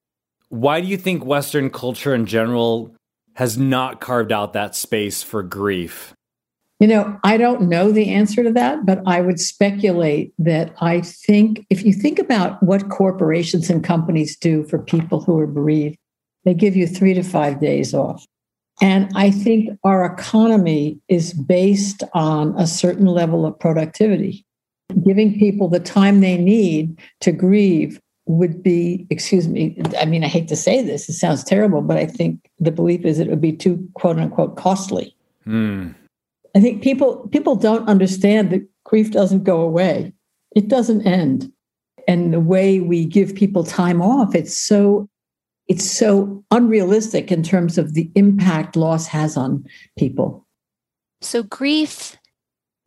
why 0.53 0.83
do 0.83 0.87
you 0.87 0.99
think 0.99 1.25
Western 1.25 1.71
culture 1.71 2.15
in 2.15 2.27
general 2.27 2.95
has 3.37 3.57
not 3.57 4.03
carved 4.03 4.31
out 4.31 4.53
that 4.53 4.77
space 4.77 5.23
for 5.23 5.43
grief? 5.43 6.13
You 6.79 6.89
know, 6.89 7.19
I 7.25 7.39
don't 7.39 7.71
know 7.71 7.91
the 7.91 8.11
answer 8.11 8.43
to 8.43 8.53
that, 8.53 8.85
but 8.85 9.01
I 9.07 9.23
would 9.23 9.41
speculate 9.41 10.35
that 10.39 10.75
I 10.79 11.01
think 11.01 11.65
if 11.71 11.87
you 11.87 11.95
think 11.95 12.19
about 12.19 12.63
what 12.63 12.91
corporations 12.91 13.71
and 13.71 13.83
companies 13.83 14.37
do 14.37 14.65
for 14.65 14.79
people 14.79 15.23
who 15.23 15.39
are 15.39 15.47
bereaved, 15.47 15.97
they 16.45 16.53
give 16.53 16.77
you 16.77 16.87
three 16.87 17.15
to 17.15 17.23
five 17.23 17.59
days 17.59 17.95
off. 17.95 18.23
And 18.83 19.11
I 19.15 19.31
think 19.31 19.71
our 19.85 20.05
economy 20.05 21.01
is 21.09 21.33
based 21.33 22.03
on 22.13 22.55
a 22.59 22.67
certain 22.67 23.07
level 23.07 23.47
of 23.47 23.59
productivity. 23.59 24.45
Giving 25.03 25.39
people 25.39 25.69
the 25.69 25.81
time 25.81 26.21
they 26.21 26.37
need 26.37 27.01
to 27.21 27.33
grieve 27.33 27.99
would 28.27 28.63
be, 28.63 29.07
excuse 29.11 29.49
me, 29.49 29.81
I 30.01 30.05
mean, 30.05 30.25
I 30.25 30.29
hate 30.29 30.49
to 30.49 30.57
say 30.57 30.83
this, 30.83 31.09
it 31.09 31.15
sounds 31.15 31.43
terrible, 31.43 31.83
but 31.83 31.97
I 31.97 32.07
think 32.07 32.51
the 32.61 32.71
belief 32.71 33.05
is 33.05 33.19
it 33.19 33.29
would 33.29 33.41
be 33.41 33.53
too 33.53 33.87
quote 33.95 34.19
unquote 34.19 34.57
costly. 34.57 35.15
Mm. 35.47 35.95
I 36.55 36.61
think 36.61 36.83
people 36.83 37.29
people 37.29 37.57
don't 37.57 37.89
understand 37.89 38.51
that 38.51 38.67
grief 38.85 39.11
doesn't 39.11 39.45
go 39.45 39.61
away. 39.61 40.13
It 40.55 40.69
doesn't 40.69 41.07
end. 41.07 41.51
And 42.07 42.33
the 42.33 42.41
way 42.41 42.81
we 42.81 43.05
give 43.05 43.35
people 43.35 43.65
time 43.65 44.03
off, 44.03 44.35
it's 44.35 44.57
so 44.57 45.09
it's 45.69 45.91
so 45.91 46.45
unrealistic 46.51 47.33
in 47.33 47.43
terms 47.43 47.79
of 47.79 47.95
the 47.95 48.11
impact 48.15 48.77
loss 48.77 49.07
has 49.07 49.37
on 49.37 49.65
people. 49.99 50.47
So, 51.21 51.43
grief, 51.43 52.17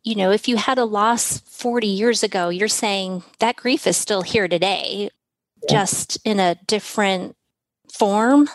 you 0.04 0.14
know, 0.14 0.30
if 0.30 0.46
you 0.46 0.56
had 0.56 0.78
a 0.78 0.84
loss 0.84 1.40
40 1.40 1.86
years 1.86 2.22
ago, 2.22 2.48
you're 2.50 2.68
saying 2.68 3.24
that 3.38 3.56
grief 3.56 3.86
is 3.86 3.96
still 3.96 4.22
here 4.22 4.46
today, 4.46 5.10
yeah. 5.68 5.80
just 5.80 6.18
in 6.24 6.40
a 6.40 6.56
different 6.66 7.34
form. 7.92 8.48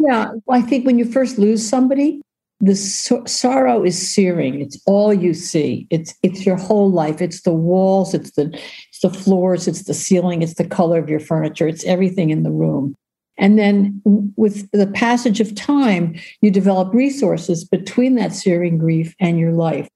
Yeah, 0.00 0.30
I 0.48 0.62
think 0.62 0.86
when 0.86 0.98
you 0.98 1.04
first 1.04 1.38
lose 1.38 1.68
somebody, 1.68 2.22
the 2.60 2.74
so- 2.74 3.24
sorrow 3.24 3.84
is 3.84 4.14
searing. 4.14 4.60
It's 4.60 4.80
all 4.86 5.12
you 5.12 5.34
see. 5.34 5.86
It's 5.90 6.14
it's 6.22 6.44
your 6.44 6.56
whole 6.56 6.90
life. 6.90 7.20
It's 7.20 7.42
the 7.42 7.52
walls. 7.52 8.14
It's 8.14 8.32
the 8.32 8.50
it's 8.88 9.00
the 9.02 9.10
floors. 9.10 9.68
It's 9.68 9.84
the 9.84 9.94
ceiling. 9.94 10.42
It's 10.42 10.54
the 10.54 10.66
color 10.66 10.98
of 10.98 11.08
your 11.08 11.20
furniture. 11.20 11.68
It's 11.68 11.84
everything 11.84 12.30
in 12.30 12.42
the 12.42 12.50
room. 12.50 12.94
And 13.38 13.56
then 13.56 14.02
with 14.36 14.68
the 14.72 14.88
passage 14.88 15.40
of 15.40 15.54
time, 15.54 16.16
you 16.42 16.50
develop 16.50 16.92
resources 16.92 17.64
between 17.64 18.16
that 18.16 18.32
searing 18.32 18.78
grief 18.78 19.14
and 19.20 19.38
your 19.38 19.52
life. 19.52 19.88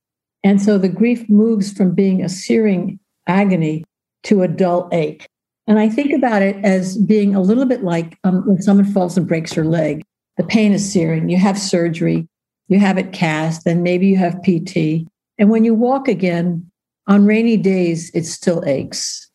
And 0.44 0.62
so 0.62 0.78
the 0.78 0.88
grief 0.88 1.28
moves 1.28 1.72
from 1.72 1.94
being 1.94 2.22
a 2.22 2.28
searing 2.28 3.00
agony 3.26 3.84
to 4.24 4.42
a 4.42 4.48
dull 4.48 4.88
ache. 4.92 5.26
And 5.66 5.78
I 5.78 5.88
think 5.88 6.12
about 6.12 6.42
it 6.42 6.56
as 6.64 6.96
being 6.96 7.34
a 7.34 7.40
little 7.40 7.66
bit 7.66 7.84
like 7.84 8.18
um, 8.24 8.46
when 8.46 8.60
someone 8.60 8.86
falls 8.86 9.16
and 9.16 9.26
breaks 9.26 9.54
your 9.54 9.64
leg. 9.64 10.02
The 10.36 10.44
pain 10.44 10.72
is 10.72 10.90
searing. 10.90 11.28
You 11.28 11.36
have 11.36 11.58
surgery, 11.58 12.26
you 12.68 12.78
have 12.78 12.98
it 12.98 13.12
cast, 13.12 13.64
then 13.64 13.82
maybe 13.82 14.06
you 14.06 14.16
have 14.16 14.42
PT. 14.42 15.06
And 15.38 15.50
when 15.50 15.64
you 15.64 15.74
walk 15.74 16.08
again, 16.08 16.70
on 17.06 17.26
rainy 17.26 17.56
days, 17.56 18.10
it 18.14 18.24
still 18.24 18.62
aches. 18.66 19.28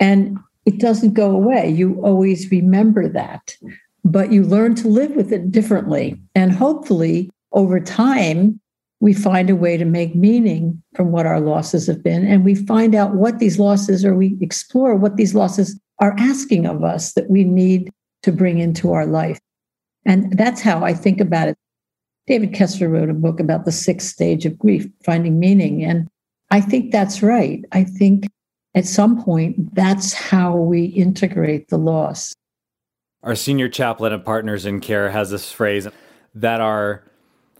And 0.00 0.38
it 0.66 0.78
doesn't 0.78 1.14
go 1.14 1.30
away. 1.30 1.70
You 1.70 2.00
always 2.04 2.50
remember 2.50 3.08
that, 3.08 3.56
but 4.04 4.32
you 4.32 4.44
learn 4.44 4.74
to 4.76 4.88
live 4.88 5.12
with 5.12 5.32
it 5.32 5.50
differently. 5.50 6.20
And 6.34 6.52
hopefully, 6.52 7.30
over 7.52 7.80
time, 7.80 8.60
we 9.00 9.14
find 9.14 9.48
a 9.48 9.56
way 9.56 9.76
to 9.76 9.84
make 9.84 10.14
meaning 10.14 10.82
from 10.94 11.12
what 11.12 11.26
our 11.26 11.40
losses 11.40 11.86
have 11.86 12.02
been. 12.02 12.26
And 12.26 12.44
we 12.44 12.54
find 12.54 12.94
out 12.94 13.14
what 13.14 13.38
these 13.38 13.58
losses, 13.58 14.04
or 14.04 14.14
we 14.14 14.36
explore 14.40 14.94
what 14.96 15.16
these 15.16 15.34
losses 15.34 15.78
are 16.00 16.16
asking 16.18 16.66
of 16.66 16.82
us 16.82 17.12
that 17.12 17.30
we 17.30 17.44
need 17.44 17.90
to 18.22 18.32
bring 18.32 18.58
into 18.58 18.92
our 18.92 19.06
life. 19.06 19.38
And 20.04 20.36
that's 20.36 20.60
how 20.60 20.84
I 20.84 20.94
think 20.94 21.20
about 21.20 21.48
it. 21.48 21.56
David 22.26 22.52
Kessler 22.52 22.88
wrote 22.88 23.10
a 23.10 23.14
book 23.14 23.40
about 23.40 23.64
the 23.64 23.72
sixth 23.72 24.08
stage 24.08 24.44
of 24.44 24.58
grief, 24.58 24.86
finding 25.04 25.38
meaning. 25.38 25.84
And 25.84 26.08
I 26.50 26.60
think 26.60 26.92
that's 26.92 27.22
right. 27.22 27.64
I 27.72 27.84
think 27.84 28.26
at 28.74 28.84
some 28.84 29.22
point, 29.22 29.74
that's 29.74 30.12
how 30.12 30.54
we 30.54 30.84
integrate 30.84 31.68
the 31.68 31.78
loss. 31.78 32.34
Our 33.22 33.34
senior 33.34 33.68
chaplain 33.68 34.12
at 34.12 34.24
Partners 34.24 34.66
in 34.66 34.80
Care 34.80 35.10
has 35.10 35.30
this 35.30 35.50
phrase 35.50 35.88
that 36.34 36.60
our 36.60 37.04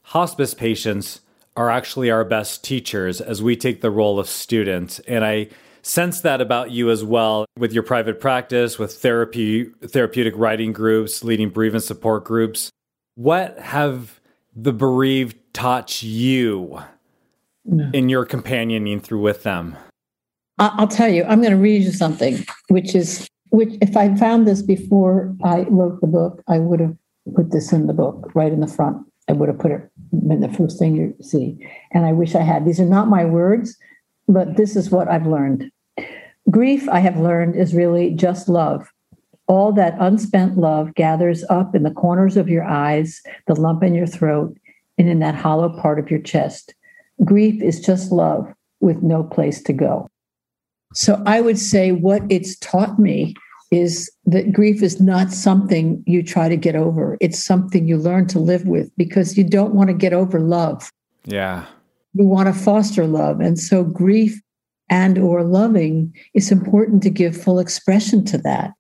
hospice 0.03 0.55
patients 0.55 1.21
are 1.59 1.71
actually 1.71 2.09
our 2.09 2.25
best 2.25 2.63
teachers 2.63 3.21
as 3.21 3.43
we 3.43 3.57
take 3.57 3.81
the 3.81 3.91
role 3.91 4.21
of 4.21 4.29
students. 4.29 5.01
And 5.01 5.25
I 5.25 5.49
sense 5.83 6.21
that 6.21 6.41
about 6.41 6.71
you 6.71 6.89
as 6.89 7.03
well 7.03 7.47
with 7.59 7.73
your 7.73 7.83
private 7.83 8.21
practice, 8.21 8.79
with 8.79 8.95
therapy, 8.95 9.65
therapeutic 9.85 10.35
writing 10.37 10.73
groups, 10.73 11.25
leading 11.25 11.51
bereavement 11.51 11.83
support 11.83 12.23
groups. 12.23 12.71
What 13.17 13.59
have 13.59 14.21
the 14.55 14.73
bereaved 14.73 15.37
taught 15.53 16.01
you 16.01 16.81
in 17.93 18.09
your 18.09 18.25
companioning 18.25 19.01
through 19.01 19.23
with 19.23 19.43
them? 19.43 19.77
I'll 20.61 20.87
tell 20.87 21.09
you, 21.09 21.25
I'm 21.25 21.41
going 21.41 21.51
to 21.51 21.59
read 21.59 21.83
you 21.83 21.91
something, 21.91 22.45
which 22.69 22.95
is, 22.95 23.27
which 23.51 23.75
if 23.81 23.97
I 23.97 24.15
found 24.15 24.47
this 24.47 24.63
before 24.63 25.35
I 25.43 25.63
wrote 25.63 26.01
the 26.01 26.07
book, 26.07 26.41
I 26.47 26.61
would 26.61 26.79
have 26.79 26.97
put 27.35 27.51
this 27.51 27.73
in 27.73 27.89
the 27.89 27.95
book 27.95 28.31
right 28.35 28.53
in 28.53 28.61
the 28.61 28.69
front. 28.69 29.05
I 29.29 29.33
would 29.33 29.49
have 29.49 29.59
put 29.59 29.73
it 29.73 29.91
in 30.13 30.41
the 30.41 30.49
first 30.49 30.79
thing 30.79 30.97
you 30.97 31.15
see. 31.21 31.57
And 31.93 32.07
I 32.07 32.13
wish 32.13 32.35
I 32.35 32.43
had. 32.43 32.65
These 32.65 32.81
are 32.81 32.87
not 32.87 33.09
my 33.09 33.25
words, 33.25 33.77
but 34.27 34.57
this 34.57 34.77
is 34.77 34.91
what 34.91 35.09
I've 35.09 35.27
learned. 35.27 35.71
Grief, 36.51 36.89
I 36.89 37.01
have 37.01 37.19
learned, 37.19 37.57
is 37.57 37.75
really 37.75 38.11
just 38.15 38.49
love. 38.49 38.89
All 39.47 39.73
that 39.73 39.97
unspent 39.99 40.59
love 40.59 40.95
gathers 40.95 41.45
up 41.49 41.75
in 41.75 41.83
the 41.83 41.91
corners 41.91 42.37
of 42.37 42.49
your 42.49 42.65
eyes, 42.65 43.21
the 43.47 43.55
lump 43.55 43.83
in 43.83 43.95
your 43.95 44.07
throat, 44.07 44.57
and 44.99 45.09
in 45.09 45.21
that 45.21 45.35
hollow 45.35 45.69
part 45.81 45.99
of 45.99 46.11
your 46.11 46.21
chest. 46.21 46.75
Grief 47.25 47.63
is 47.63 47.81
just 47.81 48.13
love 48.13 48.53
with 48.81 49.03
no 49.03 49.25
place 49.25 49.63
to 49.63 49.73
go. 49.73 50.09
So 50.95 51.23
I 51.27 51.41
would 51.41 51.59
say 51.59 51.93
what 51.93 52.23
it's 52.29 52.57
taught 52.59 52.99
me 52.99 53.35
is 53.71 54.11
that 54.25 54.53
grief 54.53 54.83
is 54.83 55.01
not 55.01 55.31
something 55.31 56.03
you 56.07 56.23
try 56.23 56.49
to 56.49 56.57
get 56.57 56.75
over. 56.75 57.19
It's 57.21 57.43
something 57.43 57.87
you 57.87 57.99
learn 57.99 58.27
to 58.29 58.39
live 58.39 58.67
with 58.67 58.91
because 58.97 59.37
you 59.37 59.45
don't 59.45 59.75
want 59.75 59.89
to 59.89 59.95
get 59.95 60.13
over 60.13 60.41
love. 60.41 60.91
Yeah. 61.25 61.67
You 62.15 62.25
want 62.25 62.53
to 62.53 62.59
foster 62.59 63.07
love. 63.07 63.41
And 63.41 63.59
so 63.59 63.85
grief 63.85 64.41
and 64.91 65.19
or 65.19 65.45
loving 65.45 66.15
it's 66.33 66.51
important 66.51 67.03
to 67.03 67.11
give 67.11 67.37
full 67.37 67.59
expression 67.59 68.25
to 68.27 68.39
that. 68.39 68.73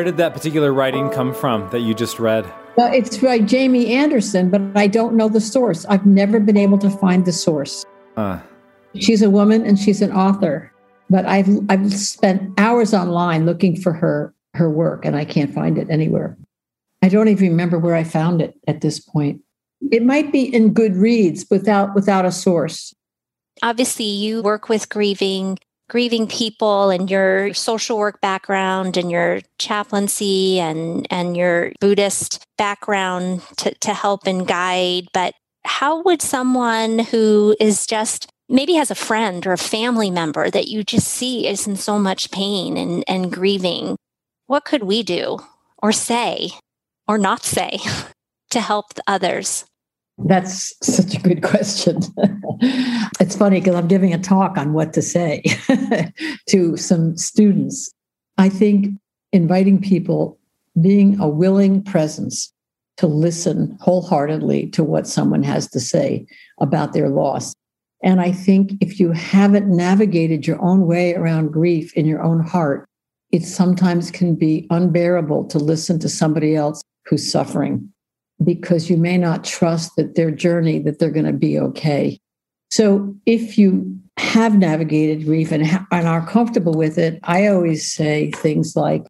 Where 0.00 0.06
did 0.06 0.16
that 0.16 0.32
particular 0.32 0.72
writing 0.72 1.10
come 1.10 1.34
from 1.34 1.68
that 1.72 1.80
you 1.80 1.92
just 1.92 2.18
read? 2.18 2.50
Well, 2.74 2.90
it's 2.90 3.18
by 3.18 3.38
Jamie 3.40 3.92
Anderson, 3.92 4.48
but 4.48 4.62
I 4.74 4.86
don't 4.86 5.14
know 5.14 5.28
the 5.28 5.42
source. 5.42 5.84
I've 5.90 6.06
never 6.06 6.40
been 6.40 6.56
able 6.56 6.78
to 6.78 6.88
find 6.88 7.26
the 7.26 7.34
source. 7.34 7.84
Uh. 8.16 8.40
She's 8.94 9.20
a 9.20 9.28
woman 9.28 9.66
and 9.66 9.78
she's 9.78 10.00
an 10.00 10.10
author, 10.10 10.72
but 11.10 11.26
I've 11.26 11.50
I've 11.68 11.92
spent 11.92 12.58
hours 12.58 12.94
online 12.94 13.44
looking 13.44 13.78
for 13.78 13.92
her 13.92 14.34
her 14.54 14.70
work 14.70 15.04
and 15.04 15.16
I 15.16 15.26
can't 15.26 15.52
find 15.52 15.76
it 15.76 15.90
anywhere. 15.90 16.34
I 17.02 17.10
don't 17.10 17.28
even 17.28 17.50
remember 17.50 17.78
where 17.78 17.94
I 17.94 18.04
found 18.04 18.40
it 18.40 18.54
at 18.66 18.80
this 18.80 19.00
point. 19.00 19.42
It 19.92 20.02
might 20.02 20.32
be 20.32 20.44
in 20.44 20.72
Goodreads 20.72 21.44
without 21.50 21.94
without 21.94 22.24
a 22.24 22.32
source. 22.32 22.94
Obviously, 23.62 24.06
you 24.06 24.40
work 24.40 24.70
with 24.70 24.88
grieving 24.88 25.58
grieving 25.90 26.28
people 26.28 26.88
and 26.88 27.10
your 27.10 27.52
social 27.52 27.98
work 27.98 28.20
background 28.20 28.96
and 28.96 29.10
your 29.10 29.40
chaplaincy 29.58 30.60
and, 30.60 31.06
and 31.10 31.36
your 31.36 31.72
Buddhist 31.80 32.44
background 32.56 33.42
to, 33.56 33.74
to 33.80 33.92
help 33.92 34.26
and 34.26 34.46
guide. 34.46 35.08
But 35.12 35.34
how 35.64 36.00
would 36.02 36.22
someone 36.22 37.00
who 37.00 37.56
is 37.58 37.86
just 37.86 38.30
maybe 38.48 38.74
has 38.74 38.92
a 38.92 38.94
friend 38.94 39.44
or 39.46 39.52
a 39.52 39.58
family 39.58 40.10
member 40.10 40.48
that 40.48 40.68
you 40.68 40.84
just 40.84 41.08
see 41.08 41.48
is 41.48 41.66
in 41.66 41.74
so 41.74 41.98
much 41.98 42.30
pain 42.30 42.76
and, 42.76 43.04
and 43.08 43.32
grieving, 43.32 43.96
what 44.46 44.64
could 44.64 44.84
we 44.84 45.02
do 45.02 45.38
or 45.82 45.90
say 45.90 46.50
or 47.08 47.18
not 47.18 47.42
say 47.42 47.78
to 48.50 48.60
help 48.60 48.92
others? 49.08 49.64
That's 50.26 50.74
such 50.82 51.16
a 51.16 51.20
good 51.20 51.42
question. 51.42 52.00
it's 53.20 53.36
funny 53.36 53.60
because 53.60 53.74
I'm 53.74 53.88
giving 53.88 54.12
a 54.12 54.18
talk 54.18 54.58
on 54.58 54.72
what 54.72 54.92
to 54.94 55.02
say 55.02 55.42
to 56.48 56.76
some 56.76 57.16
students. 57.16 57.90
I 58.38 58.48
think 58.48 58.98
inviting 59.32 59.80
people, 59.80 60.38
being 60.80 61.18
a 61.20 61.28
willing 61.28 61.82
presence 61.82 62.52
to 62.98 63.06
listen 63.06 63.76
wholeheartedly 63.80 64.68
to 64.68 64.84
what 64.84 65.06
someone 65.06 65.42
has 65.42 65.68
to 65.70 65.80
say 65.80 66.26
about 66.60 66.92
their 66.92 67.08
loss. 67.08 67.54
And 68.02 68.20
I 68.20 68.32
think 68.32 68.72
if 68.80 69.00
you 69.00 69.12
haven't 69.12 69.74
navigated 69.74 70.46
your 70.46 70.60
own 70.62 70.86
way 70.86 71.14
around 71.14 71.52
grief 71.52 71.94
in 71.94 72.06
your 72.06 72.22
own 72.22 72.40
heart, 72.40 72.86
it 73.30 73.42
sometimes 73.42 74.10
can 74.10 74.34
be 74.34 74.66
unbearable 74.70 75.44
to 75.46 75.58
listen 75.58 75.98
to 76.00 76.08
somebody 76.08 76.56
else 76.56 76.82
who's 77.06 77.30
suffering 77.30 77.90
because 78.44 78.88
you 78.88 78.96
may 78.96 79.18
not 79.18 79.44
trust 79.44 79.96
that 79.96 80.14
their 80.14 80.30
journey 80.30 80.78
that 80.80 80.98
they're 80.98 81.10
going 81.10 81.26
to 81.26 81.32
be 81.32 81.58
okay. 81.58 82.18
So 82.70 83.14
if 83.26 83.58
you 83.58 84.00
have 84.20 84.58
navigated 84.58 85.24
grief 85.24 85.50
and, 85.50 85.64
and 85.90 86.06
are 86.06 86.26
comfortable 86.26 86.74
with 86.74 86.98
it 86.98 87.18
i 87.22 87.46
always 87.46 87.90
say 87.90 88.30
things 88.32 88.76
like 88.76 89.06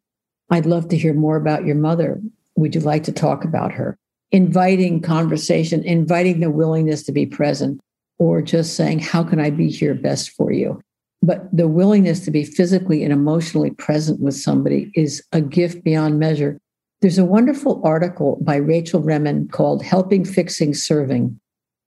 i'd 0.51 0.65
love 0.65 0.87
to 0.87 0.97
hear 0.97 1.13
more 1.13 1.35
about 1.35 1.65
your 1.65 1.75
mother. 1.75 2.19
Would 2.55 2.75
you 2.75 2.81
like 2.81 3.03
to 3.03 3.11
talk 3.11 3.43
about 3.43 3.71
her? 3.71 3.97
Inviting 4.31 5.01
conversation 5.01 5.83
inviting 5.83 6.39
the 6.39 6.49
willingness 6.49 7.03
to 7.03 7.11
be 7.11 7.25
present 7.25 7.79
or 8.19 8.41
just 8.41 8.75
saying 8.75 8.99
how 8.99 9.23
can 9.23 9.39
i 9.39 9.49
be 9.49 9.69
here 9.69 9.93
best 9.93 10.31
for 10.31 10.51
you? 10.51 10.81
But 11.21 11.55
the 11.55 11.67
willingness 11.67 12.21
to 12.21 12.31
be 12.31 12.43
physically 12.43 13.03
and 13.03 13.13
emotionally 13.13 13.71
present 13.71 14.19
with 14.21 14.35
somebody 14.35 14.91
is 14.95 15.21
a 15.33 15.41
gift 15.41 15.83
beyond 15.83 16.19
measure 16.19 16.57
there's 17.01 17.17
a 17.17 17.25
wonderful 17.25 17.81
article 17.83 18.37
by 18.41 18.55
Rachel 18.55 19.01
Remen 19.01 19.47
called 19.51 19.83
Helping, 19.83 20.23
Fixing, 20.23 20.73
Serving. 20.73 21.39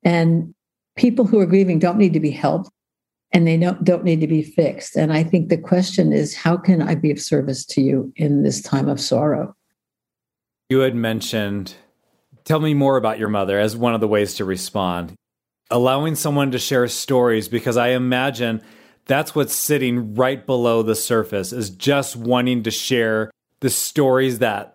And 0.02 0.52
people 0.96 1.24
who 1.24 1.38
are 1.40 1.46
grieving 1.46 1.78
don't 1.78 1.98
need 1.98 2.12
to 2.12 2.20
be 2.20 2.30
helped 2.30 2.70
and 3.32 3.46
they 3.46 3.56
don't, 3.56 3.82
don't 3.84 4.04
need 4.04 4.20
to 4.20 4.26
be 4.26 4.42
fixed. 4.42 4.96
And 4.96 5.12
I 5.12 5.24
think 5.24 5.48
the 5.48 5.56
question 5.56 6.12
is 6.12 6.34
how 6.34 6.56
can 6.56 6.82
I 6.82 6.94
be 6.94 7.10
of 7.10 7.20
service 7.20 7.64
to 7.66 7.80
you 7.80 8.12
in 8.16 8.42
this 8.42 8.60
time 8.60 8.88
of 8.88 9.00
sorrow? 9.00 9.54
You 10.68 10.80
had 10.80 10.94
mentioned, 10.94 11.74
tell 12.44 12.60
me 12.60 12.74
more 12.74 12.96
about 12.96 13.18
your 13.18 13.28
mother 13.28 13.58
as 13.58 13.76
one 13.76 13.94
of 13.94 14.00
the 14.00 14.08
ways 14.08 14.34
to 14.34 14.44
respond. 14.44 15.14
Allowing 15.70 16.14
someone 16.14 16.50
to 16.50 16.58
share 16.58 16.86
stories, 16.88 17.48
because 17.48 17.76
I 17.76 17.88
imagine 17.88 18.62
that's 19.06 19.34
what's 19.34 19.54
sitting 19.54 20.14
right 20.14 20.44
below 20.44 20.82
the 20.82 20.94
surface 20.94 21.52
is 21.52 21.70
just 21.70 22.16
wanting 22.16 22.62
to 22.64 22.70
share 22.70 23.30
the 23.60 23.70
stories 23.70 24.40
that 24.40 24.73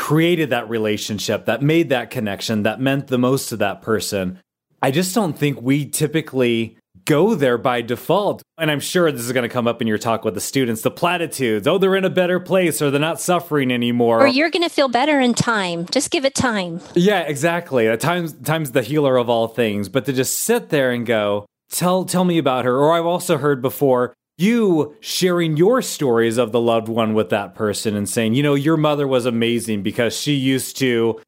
created 0.00 0.48
that 0.48 0.68
relationship, 0.70 1.44
that 1.44 1.60
made 1.60 1.90
that 1.90 2.10
connection, 2.10 2.62
that 2.62 2.80
meant 2.80 3.08
the 3.08 3.18
most 3.18 3.50
to 3.50 3.56
that 3.58 3.82
person. 3.82 4.40
I 4.80 4.90
just 4.90 5.14
don't 5.14 5.38
think 5.38 5.60
we 5.60 5.84
typically 5.84 6.78
go 7.04 7.34
there 7.34 7.58
by 7.58 7.82
default. 7.82 8.42
And 8.56 8.70
I'm 8.70 8.80
sure 8.80 9.12
this 9.12 9.20
is 9.20 9.32
going 9.32 9.42
to 9.42 9.52
come 9.52 9.68
up 9.68 9.82
in 9.82 9.86
your 9.86 9.98
talk 9.98 10.24
with 10.24 10.32
the 10.32 10.40
students 10.40 10.80
the 10.80 10.90
platitudes. 10.90 11.66
Oh, 11.66 11.76
they're 11.76 11.96
in 11.96 12.06
a 12.06 12.10
better 12.10 12.40
place 12.40 12.80
or 12.80 12.90
they're 12.90 12.98
not 12.98 13.20
suffering 13.20 13.70
anymore. 13.70 14.20
Or 14.22 14.26
you're 14.26 14.48
going 14.48 14.62
to 14.62 14.70
feel 14.70 14.88
better 14.88 15.20
in 15.20 15.34
time. 15.34 15.84
Just 15.86 16.10
give 16.10 16.24
it 16.24 16.34
time. 16.34 16.80
Yeah, 16.94 17.20
exactly. 17.20 17.94
Time's, 17.98 18.32
time's 18.32 18.72
the 18.72 18.82
healer 18.82 19.18
of 19.18 19.28
all 19.28 19.48
things. 19.48 19.90
But 19.90 20.06
to 20.06 20.14
just 20.14 20.40
sit 20.40 20.70
there 20.70 20.92
and 20.92 21.04
go, 21.04 21.44
tell, 21.70 22.06
tell 22.06 22.24
me 22.24 22.38
about 22.38 22.64
her. 22.64 22.74
Or 22.74 22.94
I've 22.94 23.06
also 23.06 23.36
heard 23.36 23.60
before, 23.60 24.14
you 24.40 24.96
sharing 25.00 25.56
your 25.56 25.82
stories 25.82 26.38
of 26.38 26.52
the 26.52 26.60
loved 26.60 26.88
one 26.88 27.14
with 27.14 27.30
that 27.30 27.54
person 27.54 27.96
and 27.96 28.08
saying, 28.08 28.34
you 28.34 28.42
know, 28.42 28.54
your 28.54 28.76
mother 28.76 29.06
was 29.06 29.26
amazing 29.26 29.82
because 29.82 30.16
she 30.16 30.34
used 30.34 30.76
to 30.78 31.20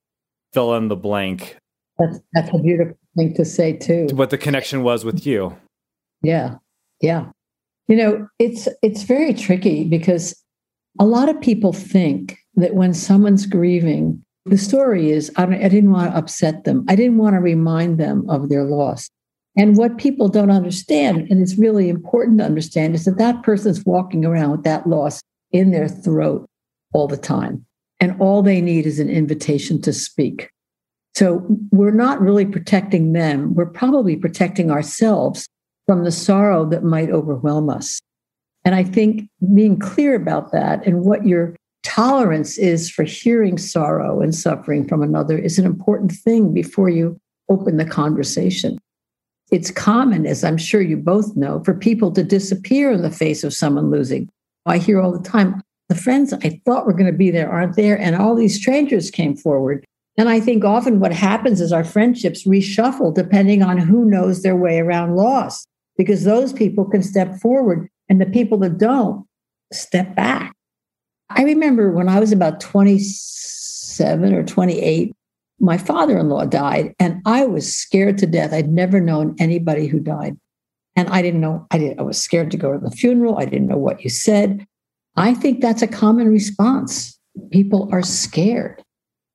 fill 0.52 0.74
in 0.74 0.88
the 0.88 0.96
blank. 0.96 1.56
That's, 1.98 2.20
that's 2.32 2.50
a 2.54 2.58
beautiful 2.58 2.96
thing 3.16 3.34
to 3.34 3.44
say, 3.44 3.74
too. 3.74 4.08
What 4.12 4.30
the 4.30 4.38
connection 4.38 4.82
was 4.82 5.04
with 5.04 5.26
you. 5.26 5.56
Yeah. 6.22 6.56
Yeah. 7.00 7.26
You 7.88 7.96
know, 7.96 8.28
it's 8.38 8.68
it's 8.82 9.02
very 9.02 9.34
tricky 9.34 9.84
because 9.84 10.34
a 11.00 11.04
lot 11.04 11.28
of 11.28 11.40
people 11.40 11.72
think 11.72 12.38
that 12.54 12.74
when 12.74 12.94
someone's 12.94 13.44
grieving, 13.44 14.24
the 14.46 14.56
story 14.58 15.10
is 15.10 15.30
I, 15.36 15.46
don't 15.46 15.62
I 15.62 15.68
didn't 15.68 15.90
want 15.90 16.10
to 16.10 16.16
upset 16.16 16.64
them. 16.64 16.84
I 16.88 16.94
didn't 16.96 17.18
want 17.18 17.34
to 17.34 17.40
remind 17.40 17.98
them 17.98 18.28
of 18.30 18.48
their 18.48 18.64
loss. 18.64 19.10
And 19.56 19.76
what 19.76 19.98
people 19.98 20.28
don't 20.28 20.50
understand, 20.50 21.26
and 21.30 21.42
it's 21.42 21.58
really 21.58 21.88
important 21.88 22.38
to 22.38 22.44
understand, 22.44 22.94
is 22.94 23.04
that 23.04 23.18
that 23.18 23.42
person's 23.42 23.84
walking 23.84 24.24
around 24.24 24.50
with 24.50 24.62
that 24.64 24.86
loss 24.86 25.20
in 25.52 25.70
their 25.70 25.88
throat 25.88 26.48
all 26.94 27.06
the 27.06 27.18
time. 27.18 27.64
And 28.00 28.20
all 28.20 28.42
they 28.42 28.60
need 28.60 28.86
is 28.86 28.98
an 28.98 29.10
invitation 29.10 29.80
to 29.82 29.92
speak. 29.92 30.50
So 31.14 31.46
we're 31.70 31.90
not 31.90 32.20
really 32.20 32.46
protecting 32.46 33.12
them. 33.12 33.54
We're 33.54 33.66
probably 33.66 34.16
protecting 34.16 34.70
ourselves 34.70 35.46
from 35.86 36.04
the 36.04 36.10
sorrow 36.10 36.64
that 36.70 36.84
might 36.84 37.10
overwhelm 37.10 37.68
us. 37.68 38.00
And 38.64 38.74
I 38.74 38.84
think 38.84 39.28
being 39.54 39.78
clear 39.78 40.14
about 40.14 40.52
that 40.52 40.86
and 40.86 41.02
what 41.02 41.26
your 41.26 41.54
tolerance 41.82 42.56
is 42.58 42.88
for 42.90 43.02
hearing 43.02 43.58
sorrow 43.58 44.20
and 44.20 44.34
suffering 44.34 44.86
from 44.88 45.02
another 45.02 45.36
is 45.36 45.58
an 45.58 45.66
important 45.66 46.12
thing 46.12 46.54
before 46.54 46.88
you 46.88 47.18
open 47.50 47.76
the 47.76 47.84
conversation. 47.84 48.78
It's 49.52 49.70
common, 49.70 50.26
as 50.26 50.42
I'm 50.42 50.56
sure 50.56 50.80
you 50.80 50.96
both 50.96 51.36
know, 51.36 51.62
for 51.62 51.74
people 51.74 52.10
to 52.12 52.24
disappear 52.24 52.90
in 52.90 53.02
the 53.02 53.10
face 53.10 53.44
of 53.44 53.52
someone 53.52 53.90
losing. 53.90 54.30
I 54.64 54.78
hear 54.78 55.00
all 55.00 55.12
the 55.12 55.22
time, 55.22 55.60
the 55.90 55.94
friends 55.94 56.32
I 56.32 56.58
thought 56.64 56.86
were 56.86 56.94
going 56.94 57.12
to 57.12 57.16
be 57.16 57.30
there 57.30 57.52
aren't 57.52 57.76
there, 57.76 57.98
and 57.98 58.16
all 58.16 58.34
these 58.34 58.56
strangers 58.56 59.10
came 59.10 59.36
forward. 59.36 59.84
And 60.16 60.30
I 60.30 60.40
think 60.40 60.64
often 60.64 61.00
what 61.00 61.12
happens 61.12 61.60
is 61.60 61.70
our 61.70 61.84
friendships 61.84 62.46
reshuffle 62.46 63.14
depending 63.14 63.62
on 63.62 63.76
who 63.76 64.06
knows 64.06 64.42
their 64.42 64.56
way 64.56 64.78
around 64.78 65.16
loss 65.16 65.66
because 65.98 66.24
those 66.24 66.54
people 66.54 66.86
can 66.86 67.02
step 67.02 67.38
forward 67.38 67.88
and 68.08 68.20
the 68.20 68.26
people 68.26 68.56
that 68.58 68.78
don't 68.78 69.26
step 69.70 70.14
back. 70.14 70.54
I 71.28 71.42
remember 71.44 71.90
when 71.92 72.08
I 72.08 72.20
was 72.20 72.32
about 72.32 72.60
27 72.60 74.34
or 74.34 74.44
28, 74.44 75.12
my 75.62 75.78
father 75.78 76.18
in 76.18 76.28
law 76.28 76.44
died, 76.44 76.94
and 76.98 77.22
I 77.24 77.46
was 77.46 77.74
scared 77.74 78.18
to 78.18 78.26
death. 78.26 78.52
I'd 78.52 78.68
never 78.68 79.00
known 79.00 79.36
anybody 79.38 79.86
who 79.86 80.00
died. 80.00 80.36
And 80.96 81.08
I 81.08 81.22
didn't 81.22 81.40
know, 81.40 81.66
I, 81.70 81.78
didn't, 81.78 82.00
I 82.00 82.02
was 82.02 82.20
scared 82.20 82.50
to 82.50 82.56
go 82.58 82.72
to 82.72 82.78
the 82.78 82.90
funeral. 82.90 83.38
I 83.38 83.46
didn't 83.46 83.68
know 83.68 83.78
what 83.78 84.02
you 84.02 84.10
said. 84.10 84.66
I 85.16 85.34
think 85.34 85.60
that's 85.60 85.80
a 85.80 85.86
common 85.86 86.28
response. 86.28 87.18
People 87.50 87.88
are 87.92 88.02
scared. 88.02 88.82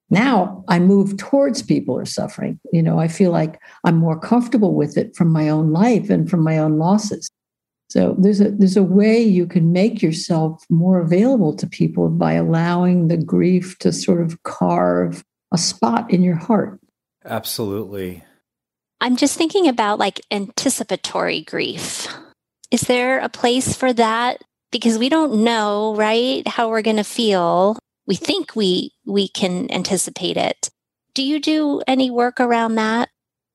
Now 0.09 0.63
I 0.67 0.79
move 0.79 1.17
towards 1.17 1.61
people 1.63 1.95
who 1.95 2.01
are 2.01 2.05
suffering. 2.05 2.59
You 2.71 2.83
know, 2.83 2.99
I 2.99 3.07
feel 3.07 3.31
like 3.31 3.59
I'm 3.83 3.95
more 3.95 4.19
comfortable 4.19 4.75
with 4.75 4.97
it 4.97 5.15
from 5.15 5.29
my 5.29 5.49
own 5.49 5.71
life 5.71 6.09
and 6.09 6.29
from 6.29 6.43
my 6.43 6.57
own 6.57 6.77
losses. 6.77 7.29
So 7.89 8.15
there's 8.19 8.41
a 8.41 8.51
there's 8.51 8.77
a 8.77 8.83
way 8.83 9.21
you 9.21 9.47
can 9.47 9.71
make 9.71 10.01
yourself 10.01 10.63
more 10.69 10.99
available 10.99 11.55
to 11.55 11.67
people 11.67 12.09
by 12.09 12.33
allowing 12.33 13.07
the 13.07 13.17
grief 13.17 13.77
to 13.79 13.93
sort 13.93 14.21
of 14.21 14.43
carve 14.43 15.23
a 15.53 15.57
spot 15.57 16.11
in 16.11 16.23
your 16.23 16.35
heart. 16.35 16.79
Absolutely. 17.25 18.23
I'm 18.99 19.15
just 19.15 19.37
thinking 19.37 19.67
about 19.67 19.99
like 19.99 20.21
anticipatory 20.31 21.41
grief. 21.41 22.07
Is 22.71 22.81
there 22.81 23.19
a 23.19 23.29
place 23.29 23.75
for 23.75 23.93
that? 23.93 24.43
Because 24.71 24.97
we 24.97 25.07
don't 25.07 25.43
know, 25.43 25.95
right, 25.95 26.45
how 26.47 26.69
we're 26.69 26.81
going 26.81 26.97
to 26.97 27.03
feel 27.03 27.77
we 28.07 28.15
think 28.15 28.55
we 28.55 28.93
we 29.05 29.27
can 29.27 29.69
anticipate 29.71 30.37
it. 30.37 30.69
Do 31.13 31.21
you 31.23 31.39
do 31.39 31.81
any 31.87 32.09
work 32.09 32.39
around 32.39 32.75
that? 32.75 33.09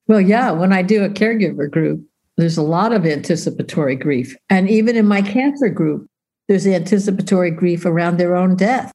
Well, 0.07 0.20
yeah, 0.20 0.50
when 0.50 0.72
I 0.72 0.83
do 0.83 1.05
a 1.05 1.09
caregiver 1.09 1.70
group, 1.70 2.05
there's 2.37 2.59
a 2.59 2.62
lot 2.62 2.92
of 2.92 3.07
anticipatory 3.07 3.96
grief. 3.96 4.37
And 4.50 4.68
even 4.68 4.96
in 4.96 5.07
my 5.07 5.22
cancer 5.22 5.68
group, 5.68 6.07
there's 6.48 6.66
anticipatory 6.66 7.50
grief 7.50 7.87
around 7.87 8.18
their 8.18 8.37
own 8.37 8.57
death. 8.57 8.92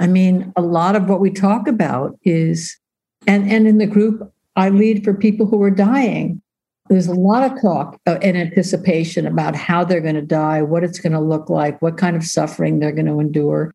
I 0.00 0.06
mean, 0.06 0.52
a 0.56 0.62
lot 0.62 0.96
of 0.96 1.08
what 1.08 1.20
we 1.20 1.30
talk 1.30 1.68
about 1.68 2.18
is, 2.24 2.76
and, 3.26 3.50
and 3.50 3.68
in 3.68 3.78
the 3.78 3.86
group 3.86 4.32
I 4.56 4.70
lead 4.70 5.04
for 5.04 5.14
people 5.14 5.46
who 5.46 5.62
are 5.62 5.70
dying, 5.70 6.42
there's 6.88 7.06
a 7.06 7.14
lot 7.14 7.48
of 7.48 7.60
talk 7.60 8.00
uh, 8.06 8.18
and 8.20 8.36
anticipation 8.36 9.26
about 9.26 9.54
how 9.54 9.84
they're 9.84 10.00
going 10.00 10.16
to 10.16 10.22
die, 10.22 10.62
what 10.62 10.82
it's 10.82 10.98
going 10.98 11.12
to 11.12 11.20
look 11.20 11.48
like, 11.48 11.80
what 11.80 11.98
kind 11.98 12.16
of 12.16 12.24
suffering 12.24 12.80
they're 12.80 12.90
going 12.90 13.06
to 13.06 13.20
endure. 13.20 13.72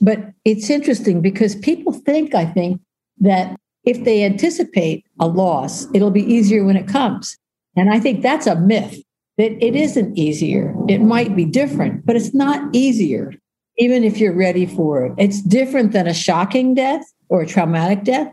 But 0.00 0.32
it's 0.44 0.68
interesting 0.68 1.22
because 1.22 1.54
people 1.54 1.92
think, 1.92 2.34
I 2.34 2.44
think, 2.44 2.80
that 3.20 3.56
if 3.84 4.04
they 4.04 4.24
anticipate 4.24 5.06
a 5.20 5.26
loss, 5.26 5.86
it'll 5.94 6.10
be 6.10 6.30
easier 6.30 6.64
when 6.64 6.76
it 6.76 6.88
comes. 6.88 7.38
And 7.76 7.90
I 7.90 8.00
think 8.00 8.22
that's 8.22 8.46
a 8.46 8.56
myth 8.56 9.00
that 9.38 9.52
it 9.64 9.74
isn't 9.74 10.18
easier. 10.18 10.74
It 10.88 11.00
might 11.00 11.34
be 11.34 11.44
different, 11.44 12.04
but 12.04 12.16
it's 12.16 12.34
not 12.34 12.74
easier, 12.74 13.32
even 13.80 14.04
if 14.04 14.18
you're 14.18 14.36
ready 14.36 14.66
for 14.66 15.04
it. 15.06 15.12
It's 15.16 15.40
different 15.40 15.92
than 15.92 16.06
a 16.06 16.14
shocking 16.14 16.74
death 16.74 17.02
or 17.30 17.40
a 17.40 17.46
traumatic 17.46 18.04
death, 18.04 18.32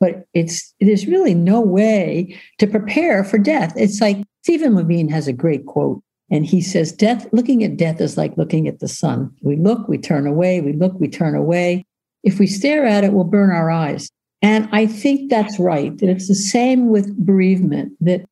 but 0.00 0.26
it's 0.34 0.74
there's 0.80 1.06
really 1.06 1.34
no 1.34 1.60
way 1.60 2.36
to 2.58 2.66
prepare 2.66 3.24
for 3.24 3.38
death. 3.38 3.72
It's 3.76 4.00
like 4.00 4.18
Stephen 4.42 4.74
Levine 4.74 5.08
has 5.08 5.28
a 5.28 5.32
great 5.32 5.64
quote. 5.66 6.02
And 6.30 6.44
he 6.44 6.60
says, 6.60 6.92
death, 6.92 7.26
looking 7.32 7.64
at 7.64 7.78
death 7.78 8.02
is 8.02 8.18
like 8.18 8.36
looking 8.36 8.68
at 8.68 8.80
the 8.80 8.88
sun. 8.88 9.34
We 9.40 9.56
look, 9.56 9.88
we 9.88 9.96
turn 9.96 10.26
away, 10.26 10.60
we 10.60 10.74
look, 10.74 10.92
we 11.00 11.08
turn 11.08 11.34
away. 11.34 11.86
If 12.22 12.38
we 12.38 12.46
stare 12.46 12.84
at 12.84 13.04
it, 13.04 13.14
we'll 13.14 13.24
burn 13.24 13.50
our 13.50 13.70
eyes. 13.70 14.10
And 14.42 14.68
I 14.70 14.86
think 14.86 15.30
that's 15.30 15.58
right. 15.58 15.96
That 15.96 16.10
it's 16.10 16.28
the 16.28 16.34
same 16.34 16.90
with 16.90 17.16
bereavement, 17.24 17.92
that 18.00 18.26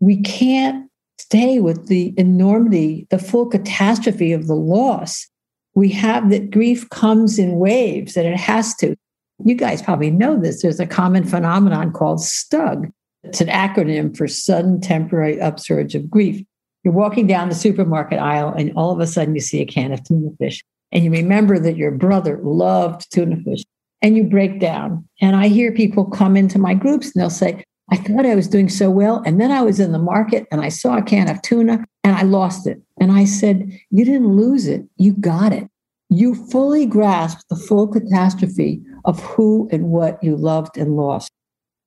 we 0.00 0.20
can't 0.22 0.90
stay 1.18 1.60
with 1.60 1.86
the 1.86 2.14
enormity, 2.16 3.06
the 3.10 3.18
full 3.18 3.46
catastrophe 3.46 4.32
of 4.32 4.48
the 4.48 4.54
loss. 4.54 5.28
We 5.76 5.90
have 5.90 6.30
that 6.30 6.50
grief 6.50 6.88
comes 6.88 7.38
in 7.38 7.58
waves, 7.58 8.14
that 8.14 8.24
it 8.24 8.36
has 8.36 8.74
to. 8.76 8.96
You 9.44 9.54
guys 9.54 9.82
probably 9.82 10.10
know 10.10 10.40
this. 10.40 10.62
There's 10.62 10.80
a 10.80 10.86
common 10.86 11.22
phenomenon 11.24 11.92
called 11.92 12.20
STUG. 12.20 12.90
It's 13.22 13.42
an 13.42 13.48
acronym 13.48 14.16
for 14.16 14.26
sudden 14.26 14.80
temporary 14.80 15.38
upsurge 15.38 15.94
of 15.94 16.10
grief. 16.10 16.42
You're 16.82 16.94
walking 16.94 17.26
down 17.26 17.50
the 17.50 17.54
supermarket 17.54 18.18
aisle, 18.18 18.54
and 18.54 18.72
all 18.74 18.90
of 18.90 19.00
a 19.00 19.06
sudden 19.06 19.34
you 19.34 19.40
see 19.40 19.60
a 19.60 19.66
can 19.66 19.92
of 19.92 20.02
tuna 20.02 20.30
fish, 20.38 20.64
and 20.92 21.04
you 21.04 21.10
remember 21.10 21.58
that 21.58 21.76
your 21.76 21.90
brother 21.90 22.40
loved 22.42 23.12
tuna 23.12 23.36
fish, 23.44 23.62
and 24.00 24.16
you 24.16 24.24
break 24.24 24.60
down. 24.60 25.06
And 25.20 25.36
I 25.36 25.48
hear 25.48 25.72
people 25.72 26.06
come 26.06 26.36
into 26.36 26.58
my 26.58 26.72
groups 26.72 27.12
and 27.12 27.20
they'll 27.20 27.28
say, 27.28 27.64
I 27.90 27.96
thought 27.96 28.26
I 28.26 28.34
was 28.34 28.48
doing 28.48 28.68
so 28.68 28.90
well. 28.90 29.22
And 29.24 29.40
then 29.40 29.52
I 29.52 29.62
was 29.62 29.78
in 29.78 29.92
the 29.92 29.98
market 29.98 30.46
and 30.50 30.60
I 30.60 30.70
saw 30.70 30.96
a 30.96 31.02
can 31.02 31.28
of 31.30 31.40
tuna 31.42 31.84
and 32.02 32.16
I 32.16 32.22
lost 32.22 32.66
it. 32.66 32.80
And 33.00 33.12
I 33.12 33.24
said, 33.24 33.70
You 33.90 34.04
didn't 34.04 34.36
lose 34.36 34.66
it, 34.66 34.84
you 34.96 35.12
got 35.12 35.52
it. 35.52 35.68
You 36.08 36.34
fully 36.34 36.86
grasped 36.86 37.44
the 37.48 37.56
full 37.56 37.88
catastrophe 37.88 38.80
of 39.04 39.20
who 39.20 39.68
and 39.72 39.86
what 39.88 40.22
you 40.22 40.36
loved 40.36 40.76
and 40.76 40.96
lost. 40.96 41.30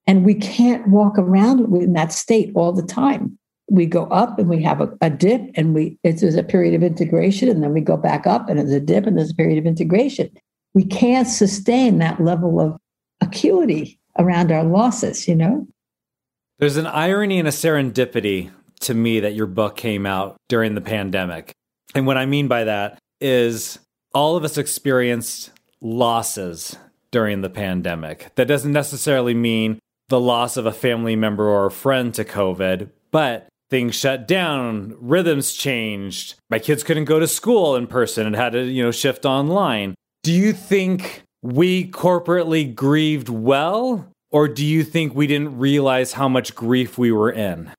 And 0.07 0.25
we 0.25 0.33
can't 0.33 0.88
walk 0.88 1.17
around 1.17 1.73
in 1.75 1.93
that 1.93 2.12
state 2.12 2.51
all 2.55 2.73
the 2.73 2.83
time 2.83 3.38
we 3.69 3.85
go 3.85 4.05
up 4.05 4.39
and 4.39 4.49
we 4.49 4.62
have 4.63 4.81
a, 4.81 4.89
a 5.01 5.09
dip 5.09 5.41
and 5.55 5.73
we 5.73 5.97
it's 6.03 6.23
a 6.23 6.43
period 6.43 6.73
of 6.73 6.83
integration 6.83 7.49
and 7.49 7.63
then 7.63 7.73
we 7.73 7.81
go 7.81 7.97
back 7.97 8.25
up 8.25 8.49
and 8.49 8.59
there's 8.59 8.71
a 8.71 8.79
dip 8.79 9.05
and 9.05 9.17
there's 9.17 9.31
a 9.31 9.35
period 9.35 9.57
of 9.57 9.65
integration 9.65 10.29
we 10.73 10.83
can't 10.83 11.27
sustain 11.27 11.99
that 11.99 12.19
level 12.19 12.59
of 12.59 12.77
acuity 13.21 13.99
around 14.17 14.51
our 14.51 14.63
losses 14.63 15.27
you 15.27 15.35
know 15.35 15.67
there's 16.60 16.78
an 16.78 16.88
irony 16.88 17.39
and 17.39 17.48
a 17.48 17.52
serendipity 17.52 18.52
to 18.82 18.93
me 18.93 19.19
that 19.19 19.34
your 19.34 19.48
book 19.48 19.76
came 19.76 20.06
out 20.06 20.38
during 20.48 20.76
the 20.76 20.82
pandemic 20.82 21.52
and 21.95 22.06
what 22.06 22.17
i 22.17 22.26
mean 22.26 22.48
by 22.48 22.63
that 22.63 23.00
is 23.19 23.80
all 24.13 24.36
of 24.36 24.43
us 24.43 24.58
experienced 24.58 25.52
losses 25.82 26.78
during 27.12 27.41
the 27.41 27.50
pandemic 27.50 28.32
that 28.36 28.48
doesn't 28.48 28.72
necessarily 28.72 29.34
mean 29.34 29.80
the 30.10 30.19
loss 30.19 30.58
of 30.58 30.65
a 30.65 30.72
family 30.72 31.15
member 31.15 31.48
or 31.48 31.65
a 31.65 31.72
friend 31.72 32.13
to 32.13 32.24
covid 32.24 32.89
but 33.12 33.50
things 33.69 33.95
shut 33.95 34.28
down, 34.28 34.95
rhythms 35.00 35.54
changed. 35.54 36.36
My 36.50 36.60
kids 36.60 36.84
couldn't 36.84 37.06
go 37.06 37.19
to 37.19 37.28
school 37.28 37.76
in 37.76 37.88
person 37.88 38.26
and 38.26 38.36
had 38.36 38.54
to, 38.54 38.63
you 38.63 38.84
know, 38.84 38.91
shift 38.91 39.26
online. 39.26 39.95
Do 40.24 40.34
you 40.34 40.54
think 40.54 41.24
we 41.41 41.89
corporately 41.89 42.74
grieved 42.74 43.30
well 43.30 44.08
or 44.32 44.48
do 44.48 44.65
you 44.65 44.84
think 44.84 45.15
we 45.15 45.28
didn't 45.28 45.58
realize 45.58 46.13
how 46.13 46.30
much 46.30 46.56
grief 46.56 46.98
we 46.98 47.12
were 47.12 47.32
in? 47.32 47.72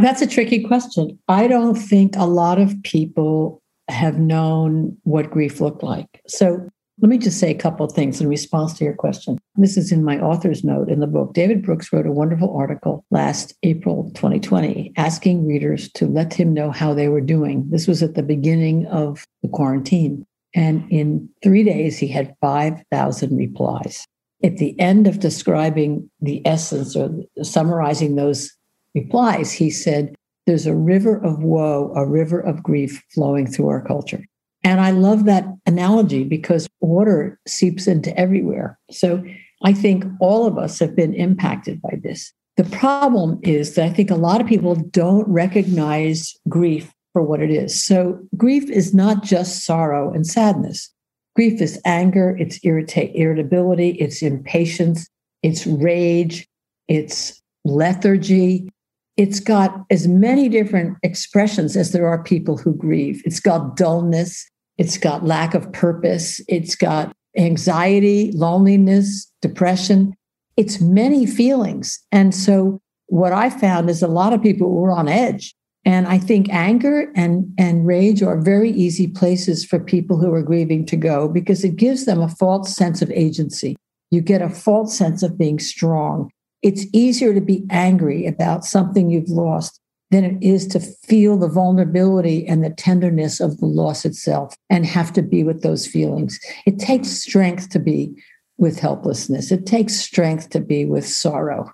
That's 0.00 0.22
a 0.22 0.26
tricky 0.26 0.62
question. 0.62 1.18
I 1.28 1.46
don't 1.46 1.74
think 1.74 2.16
a 2.16 2.24
lot 2.24 2.58
of 2.58 2.74
people 2.82 3.60
have 3.88 4.18
known 4.18 4.96
what 5.02 5.30
grief 5.30 5.60
looked 5.60 5.82
like. 5.82 6.22
So 6.26 6.66
let 7.00 7.08
me 7.08 7.18
just 7.18 7.38
say 7.38 7.50
a 7.50 7.58
couple 7.58 7.84
of 7.84 7.92
things 7.92 8.20
in 8.20 8.28
response 8.28 8.74
to 8.74 8.84
your 8.84 8.94
question. 8.94 9.38
This 9.56 9.76
is 9.76 9.92
in 9.92 10.04
my 10.04 10.20
author's 10.20 10.62
note 10.62 10.88
in 10.88 11.00
the 11.00 11.06
book. 11.06 11.34
David 11.34 11.62
Brooks 11.62 11.92
wrote 11.92 12.06
a 12.06 12.12
wonderful 12.12 12.56
article 12.56 13.04
last 13.10 13.54
April 13.62 14.10
2020 14.14 14.92
asking 14.96 15.46
readers 15.46 15.90
to 15.92 16.06
let 16.06 16.32
him 16.32 16.54
know 16.54 16.70
how 16.70 16.94
they 16.94 17.08
were 17.08 17.20
doing. 17.20 17.68
This 17.70 17.86
was 17.86 18.02
at 18.02 18.14
the 18.14 18.22
beginning 18.22 18.86
of 18.86 19.26
the 19.42 19.48
quarantine. 19.48 20.24
And 20.54 20.90
in 20.90 21.28
three 21.42 21.64
days, 21.64 21.98
he 21.98 22.08
had 22.08 22.34
5,000 22.40 23.36
replies. 23.36 24.06
At 24.44 24.56
the 24.56 24.78
end 24.80 25.06
of 25.06 25.20
describing 25.20 26.10
the 26.20 26.44
essence 26.46 26.96
or 26.96 27.10
summarizing 27.42 28.16
those 28.16 28.50
replies, 28.94 29.52
he 29.52 29.70
said, 29.70 30.14
There's 30.46 30.66
a 30.66 30.74
river 30.74 31.16
of 31.22 31.42
woe, 31.42 31.92
a 31.94 32.06
river 32.06 32.40
of 32.40 32.62
grief 32.62 33.02
flowing 33.14 33.46
through 33.46 33.68
our 33.68 33.84
culture. 33.84 34.24
And 34.64 34.80
I 34.80 34.90
love 34.90 35.24
that 35.24 35.46
analogy 35.66 36.24
because 36.24 36.68
water 36.80 37.38
seeps 37.46 37.86
into 37.86 38.16
everywhere. 38.18 38.78
So 38.90 39.24
I 39.64 39.72
think 39.72 40.04
all 40.20 40.46
of 40.46 40.58
us 40.58 40.78
have 40.78 40.94
been 40.94 41.14
impacted 41.14 41.80
by 41.82 41.98
this. 42.02 42.32
The 42.56 42.64
problem 42.64 43.40
is 43.42 43.74
that 43.74 43.86
I 43.86 43.90
think 43.90 44.10
a 44.10 44.16
lot 44.16 44.40
of 44.40 44.46
people 44.46 44.74
don't 44.74 45.26
recognize 45.26 46.34
grief 46.48 46.92
for 47.12 47.22
what 47.22 47.40
it 47.40 47.50
is. 47.50 47.84
So 47.84 48.20
grief 48.36 48.68
is 48.70 48.94
not 48.94 49.22
just 49.22 49.64
sorrow 49.64 50.12
and 50.12 50.26
sadness. 50.26 50.92
Grief 51.34 51.60
is 51.60 51.80
anger, 51.84 52.36
it's 52.38 52.58
irrita- 52.60 53.12
irritability, 53.14 53.90
it's 53.90 54.22
impatience, 54.22 55.08
it's 55.42 55.66
rage, 55.66 56.46
it's 56.88 57.40
lethargy. 57.64 58.68
It's 59.16 59.40
got 59.40 59.84
as 59.90 60.08
many 60.08 60.48
different 60.48 60.96
expressions 61.02 61.76
as 61.76 61.92
there 61.92 62.08
are 62.08 62.22
people 62.22 62.56
who 62.56 62.74
grieve. 62.74 63.22
It's 63.24 63.40
got 63.40 63.76
dullness, 63.76 64.48
it's 64.78 64.98
got 64.98 65.24
lack 65.24 65.54
of 65.54 65.70
purpose. 65.72 66.40
It's 66.48 66.74
got 66.74 67.12
anxiety, 67.36 68.32
loneliness, 68.32 69.30
depression. 69.40 70.14
It's 70.56 70.80
many 70.80 71.26
feelings. 71.26 71.98
And 72.10 72.34
so 72.34 72.80
what 73.06 73.32
I 73.32 73.50
found 73.50 73.90
is 73.90 74.02
a 74.02 74.08
lot 74.08 74.32
of 74.32 74.42
people 74.42 74.70
were 74.70 74.90
on 74.90 75.08
edge. 75.08 75.54
And 75.84 76.06
I 76.06 76.18
think 76.18 76.48
anger 76.50 77.10
and, 77.16 77.52
and 77.58 77.86
rage 77.86 78.22
are 78.22 78.40
very 78.40 78.70
easy 78.70 79.08
places 79.08 79.64
for 79.64 79.80
people 79.80 80.18
who 80.18 80.32
are 80.32 80.42
grieving 80.42 80.86
to 80.86 80.96
go 80.96 81.28
because 81.28 81.64
it 81.64 81.76
gives 81.76 82.04
them 82.04 82.20
a 82.20 82.28
false 82.28 82.74
sense 82.74 83.02
of 83.02 83.10
agency. 83.10 83.76
You 84.10 84.20
get 84.20 84.42
a 84.42 84.48
false 84.48 84.96
sense 84.96 85.22
of 85.22 85.38
being 85.38 85.58
strong. 85.58 86.30
It's 86.62 86.86
easier 86.92 87.34
to 87.34 87.40
be 87.40 87.64
angry 87.70 88.26
about 88.26 88.64
something 88.64 89.10
you've 89.10 89.28
lost 89.28 89.80
than 90.12 90.24
it 90.24 90.42
is 90.42 90.66
to 90.68 90.78
feel 90.78 91.36
the 91.36 91.48
vulnerability 91.48 92.46
and 92.46 92.62
the 92.62 92.70
tenderness 92.70 93.40
of 93.40 93.58
the 93.58 93.66
loss 93.66 94.04
itself 94.04 94.54
and 94.70 94.86
have 94.86 95.12
to 95.14 95.22
be 95.22 95.42
with 95.42 95.62
those 95.62 95.86
feelings. 95.86 96.38
It 96.66 96.78
takes 96.78 97.08
strength 97.08 97.70
to 97.70 97.78
be 97.80 98.12
with 98.58 98.78
helplessness, 98.78 99.50
it 99.50 99.66
takes 99.66 99.96
strength 99.96 100.50
to 100.50 100.60
be 100.60 100.84
with 100.84 101.08
sorrow. 101.08 101.72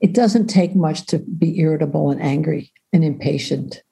It 0.00 0.12
doesn't 0.12 0.46
take 0.46 0.76
much 0.76 1.06
to 1.06 1.18
be 1.18 1.58
irritable 1.58 2.10
and 2.10 2.22
angry 2.22 2.70
and 2.92 3.04
impatient. 3.04 3.82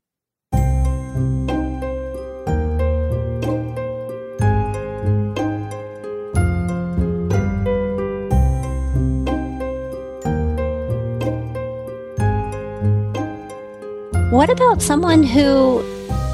What 14.31 14.51
about 14.51 14.83
someone 14.83 15.23
who 15.23 15.81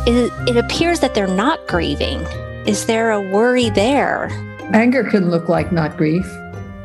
is, 0.07 0.31
it 0.49 0.57
appears 0.57 1.01
that 1.01 1.15
they're 1.15 1.29
not 1.29 1.69
grieving? 1.69 2.21
Is 2.67 2.87
there 2.87 3.11
a 3.11 3.21
worry 3.31 3.71
there? 3.71 4.29
Anger 4.73 5.05
can 5.05 5.31
look 5.31 5.49
like 5.49 5.71
not 5.73 5.97
grief. 5.97 6.27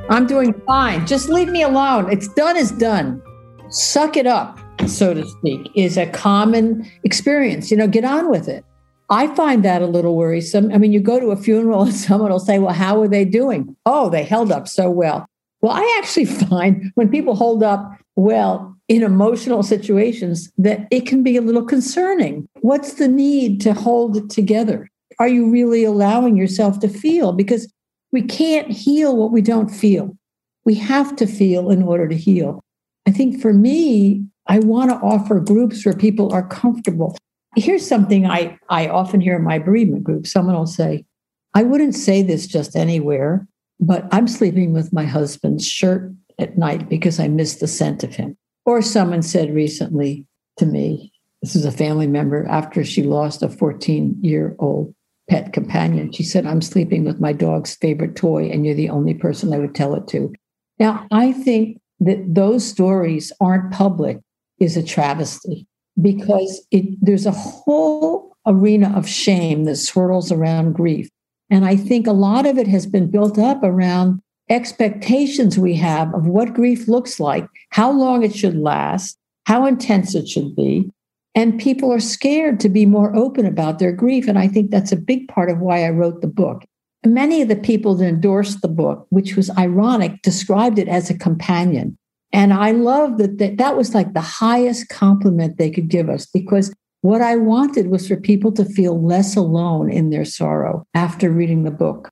I'm 0.10 0.28
doing 0.28 0.54
fine. 0.68 1.08
Just 1.08 1.30
leave 1.30 1.50
me 1.50 1.64
alone. 1.64 2.12
It's 2.12 2.28
done 2.28 2.56
is 2.56 2.72
done. 2.72 3.22
Suck 3.70 4.16
it 4.16 4.28
up, 4.28 4.60
so 4.90 5.14
to 5.14 5.28
speak, 5.28 5.70
is 5.76 5.98
a 5.98 6.08
common 6.08 6.90
experience. 7.04 7.72
You 7.72 7.78
know, 7.78 7.88
get 7.88 8.04
on 8.04 8.30
with 8.30 8.48
it. 8.48 8.64
I 9.10 9.34
find 9.36 9.64
that 9.64 9.82
a 9.82 9.88
little 9.88 10.16
worrisome. 10.16 10.72
I 10.74 10.78
mean, 10.78 10.92
you 10.92 11.00
go 11.00 11.20
to 11.20 11.32
a 11.32 11.38
funeral 11.38 11.84
and 11.84 11.94
someone 12.08 12.32
will 12.32 12.40
say, 12.40 12.60
Well, 12.60 12.74
how 12.74 13.02
are 13.02 13.08
they 13.08 13.26
doing? 13.26 13.76
Oh, 13.86 14.10
they 14.10 14.24
held 14.24 14.52
up 14.52 14.68
so 14.68 14.90
well. 14.90 15.26
Well, 15.62 15.74
I 15.74 16.00
actually 16.00 16.26
find 16.48 16.92
when 16.96 17.10
people 17.10 17.36
hold 17.36 17.64
up 17.64 17.92
well 18.16 18.76
in 18.88 19.04
emotional 19.04 19.64
situations 19.64 20.50
that 20.58 20.88
it 20.92 21.06
can 21.06 21.22
be 21.24 21.36
a 21.36 21.42
little 21.42 21.66
concerning. 21.66 22.48
What's 22.62 22.94
the 22.94 23.08
need 23.08 23.60
to 23.62 23.74
hold 23.74 24.18
it 24.18 24.30
together? 24.30 24.90
Are 25.20 25.28
you 25.28 25.50
really 25.50 25.84
allowing 25.84 26.38
yourself 26.38 26.80
to 26.80 26.88
feel? 26.88 27.34
Because 27.34 27.72
we 28.12 28.22
can't 28.22 28.72
heal 28.72 29.18
what 29.18 29.32
we 29.32 29.42
don't 29.42 29.70
feel. 29.70 30.16
We 30.64 30.76
have 30.76 31.16
to 31.18 31.28
feel 31.28 31.70
in 31.70 31.84
order 31.84 32.08
to 32.08 32.16
heal. 32.16 32.64
I 33.06 33.12
think 33.12 33.42
for 33.42 33.54
me, 33.54 34.26
I 34.48 34.60
want 34.60 34.90
to 34.90 34.98
offer 34.98 35.40
groups 35.40 35.86
where 35.86 35.96
people 35.96 36.34
are 36.34 36.48
comfortable. 36.48 37.18
Here's 37.56 37.88
something 37.88 38.26
I, 38.26 38.58
I 38.70 38.88
often 38.88 39.20
hear 39.20 39.36
in 39.36 39.44
my 39.44 39.60
bereavement 39.60 40.04
group 40.04 40.28
someone 40.28 40.56
will 40.56 40.68
say, 40.68 41.06
I 41.54 41.64
wouldn't 41.64 41.96
say 41.96 42.22
this 42.22 42.48
just 42.48 42.76
anywhere, 42.76 43.48
but 43.80 44.08
I'm 44.12 44.28
sleeping 44.28 44.74
with 44.74 44.94
my 44.94 45.06
husband's 45.06 45.68
shirt 45.68 46.14
at 46.40 46.58
night 46.58 46.88
because 46.88 47.20
I 47.20 47.28
miss 47.28 47.56
the 47.56 47.68
scent 47.68 48.04
of 48.04 48.16
him. 48.16 48.38
Or 48.66 48.82
someone 48.82 49.22
said 49.22 49.54
recently 49.54 50.26
to 50.58 50.66
me, 50.66 51.12
this 51.42 51.56
is 51.56 51.66
a 51.66 51.72
family 51.72 52.08
member, 52.08 52.46
after 52.48 52.84
she 52.84 53.04
lost 53.04 53.44
a 53.44 53.50
14 53.50 54.18
year 54.22 54.56
old 54.60 54.94
pet 55.30 55.54
companion, 55.54 56.12
she 56.12 56.24
said, 56.24 56.46
I'm 56.46 56.62
sleeping 56.62 57.04
with 57.04 57.20
my 57.20 57.34
dog's 57.34 57.76
favorite 57.76 58.16
toy, 58.16 58.50
and 58.50 58.66
you're 58.66 58.76
the 58.76 58.90
only 58.90 59.14
person 59.14 59.54
I 59.54 59.60
would 59.60 59.76
tell 59.76 59.94
it 59.96 60.08
to. 60.10 60.34
Now, 60.80 61.06
I 61.12 61.34
think 61.34 61.80
that 62.00 62.34
those 62.34 62.66
stories 62.66 63.32
aren't 63.42 63.74
public 63.74 64.20
is 64.60 64.78
a 64.78 64.84
travesty 64.84 65.68
because 66.02 66.66
it, 66.72 66.86
there's 67.02 67.26
a 67.26 67.32
whole 67.32 68.36
arena 68.46 68.96
of 68.96 69.08
shame 69.08 69.66
that 69.66 69.76
swirls 69.76 70.32
around 70.32 70.74
grief. 70.74 71.10
And 71.50 71.66
I 71.66 71.76
think 71.76 72.08
a 72.08 72.14
lot 72.14 72.46
of 72.46 72.58
it 72.58 72.68
has 72.68 72.86
been 72.86 73.10
built 73.10 73.38
up 73.38 73.62
around 73.64 74.22
expectations 74.50 75.58
we 75.58 75.76
have 75.76 76.14
of 76.14 76.28
what 76.28 76.54
grief 76.54 76.88
looks 76.88 77.20
like, 77.20 77.48
how 77.72 77.92
long 77.92 78.24
it 78.24 78.36
should 78.36 78.58
last, 78.58 79.18
how 79.46 79.66
intense 79.66 80.16
it 80.16 80.28
should 80.28 80.56
be. 80.56 80.90
And 81.36 81.60
people 81.60 81.92
are 81.94 82.00
scared 82.00 82.60
to 82.62 82.70
be 82.70 82.86
more 82.86 83.16
open 83.16 83.46
about 83.46 83.80
their 83.80 83.92
grief. 83.92 84.28
And 84.28 84.40
I 84.40 84.48
think 84.48 84.72
that's 84.72 84.92
a 84.92 84.98
big 84.98 85.28
part 85.28 85.50
of 85.50 85.60
why 85.60 85.86
I 85.86 85.90
wrote 85.90 86.22
the 86.22 86.28
book. 86.28 86.64
Many 87.06 87.42
of 87.42 87.48
the 87.48 87.56
people 87.56 87.96
that 87.96 88.08
endorsed 88.08 88.62
the 88.62 88.68
book, 88.68 89.06
which 89.10 89.36
was 89.36 89.56
ironic, 89.58 90.22
described 90.24 90.80
it 90.80 90.88
as 90.88 91.10
a 91.10 91.18
companion. 91.18 91.98
And 92.34 92.54
I 92.54 92.72
love 92.72 93.18
that, 93.18 93.38
that 93.38 93.58
that 93.58 93.78
was 93.78 93.96
like 93.96 94.14
the 94.14 94.22
highest 94.22 94.90
compliment 94.90 95.58
they 95.58 95.70
could 95.70 95.88
give 95.88 96.10
us 96.10 96.26
because 96.26 96.74
what 97.02 97.22
I 97.22 97.36
wanted 97.36 97.88
was 97.88 98.08
for 98.08 98.18
people 98.18 98.52
to 98.54 98.66
feel 98.66 99.02
less 99.02 99.36
alone 99.36 99.90
in 99.90 100.10
their 100.10 100.26
sorrow 100.26 100.84
after 100.94 101.30
reading 101.30 101.64
the 101.64 101.72
book. 101.72 102.10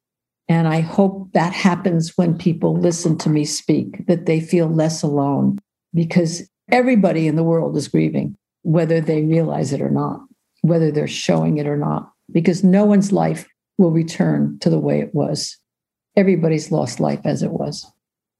And 0.47 0.67
I 0.67 0.79
hope 0.81 1.31
that 1.33 1.53
happens 1.53 2.13
when 2.15 2.37
people 2.37 2.77
listen 2.77 3.17
to 3.19 3.29
me 3.29 3.45
speak, 3.45 4.05
that 4.07 4.25
they 4.25 4.39
feel 4.39 4.67
less 4.67 5.01
alone 5.01 5.59
because 5.93 6.47
everybody 6.71 7.27
in 7.27 7.35
the 7.35 7.43
world 7.43 7.75
is 7.75 7.87
grieving, 7.87 8.37
whether 8.61 9.01
they 9.01 9.23
realize 9.23 9.73
it 9.73 9.81
or 9.81 9.89
not, 9.89 10.21
whether 10.61 10.91
they're 10.91 11.07
showing 11.07 11.57
it 11.57 11.67
or 11.67 11.77
not, 11.77 12.11
because 12.31 12.63
no 12.63 12.85
one's 12.85 13.11
life 13.11 13.47
will 13.77 13.91
return 13.91 14.57
to 14.61 14.69
the 14.69 14.79
way 14.79 14.99
it 14.99 15.13
was. 15.15 15.57
Everybody's 16.15 16.71
lost 16.71 16.99
life 16.99 17.21
as 17.25 17.41
it 17.43 17.51
was 17.51 17.91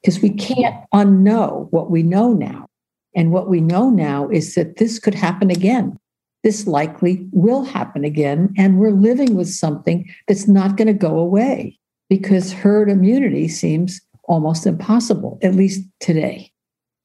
because 0.06 0.22
we 0.22 0.30
can't 0.30 0.76
unknow 0.94 1.68
what 1.72 1.90
we 1.90 2.04
know 2.04 2.32
now. 2.32 2.68
And 3.16 3.32
what 3.32 3.50
we 3.50 3.60
know 3.60 3.90
now 3.90 4.30
is 4.30 4.54
that 4.54 4.78
this 4.78 5.00
could 5.00 5.16
happen 5.16 5.50
again. 5.50 5.98
This 6.44 6.68
likely 6.68 7.28
will 7.32 7.64
happen 7.64 8.06
again. 8.06 8.54
And 8.56 8.78
we're 8.78 8.92
living 8.92 9.36
with 9.36 9.50
something 9.50 10.08
that's 10.28 10.48
not 10.48 10.78
going 10.78 10.90
to 10.90 10.94
go 10.94 11.18
away 11.18 11.80
because 12.08 12.54
herd 12.54 12.88
immunity 12.88 13.48
seems 13.48 14.00
almost 14.26 14.68
impossible, 14.68 15.40
at 15.42 15.56
least 15.56 15.82
today. 16.00 16.52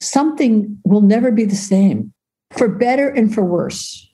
Something 0.03 0.79
will 0.85 1.01
never 1.01 1.33
be 1.33 1.47
the 1.47 1.57
same, 1.57 2.13
for 2.51 2.69
better 2.69 3.09
and 3.09 3.33
for 3.33 3.43
worse. 3.43 4.10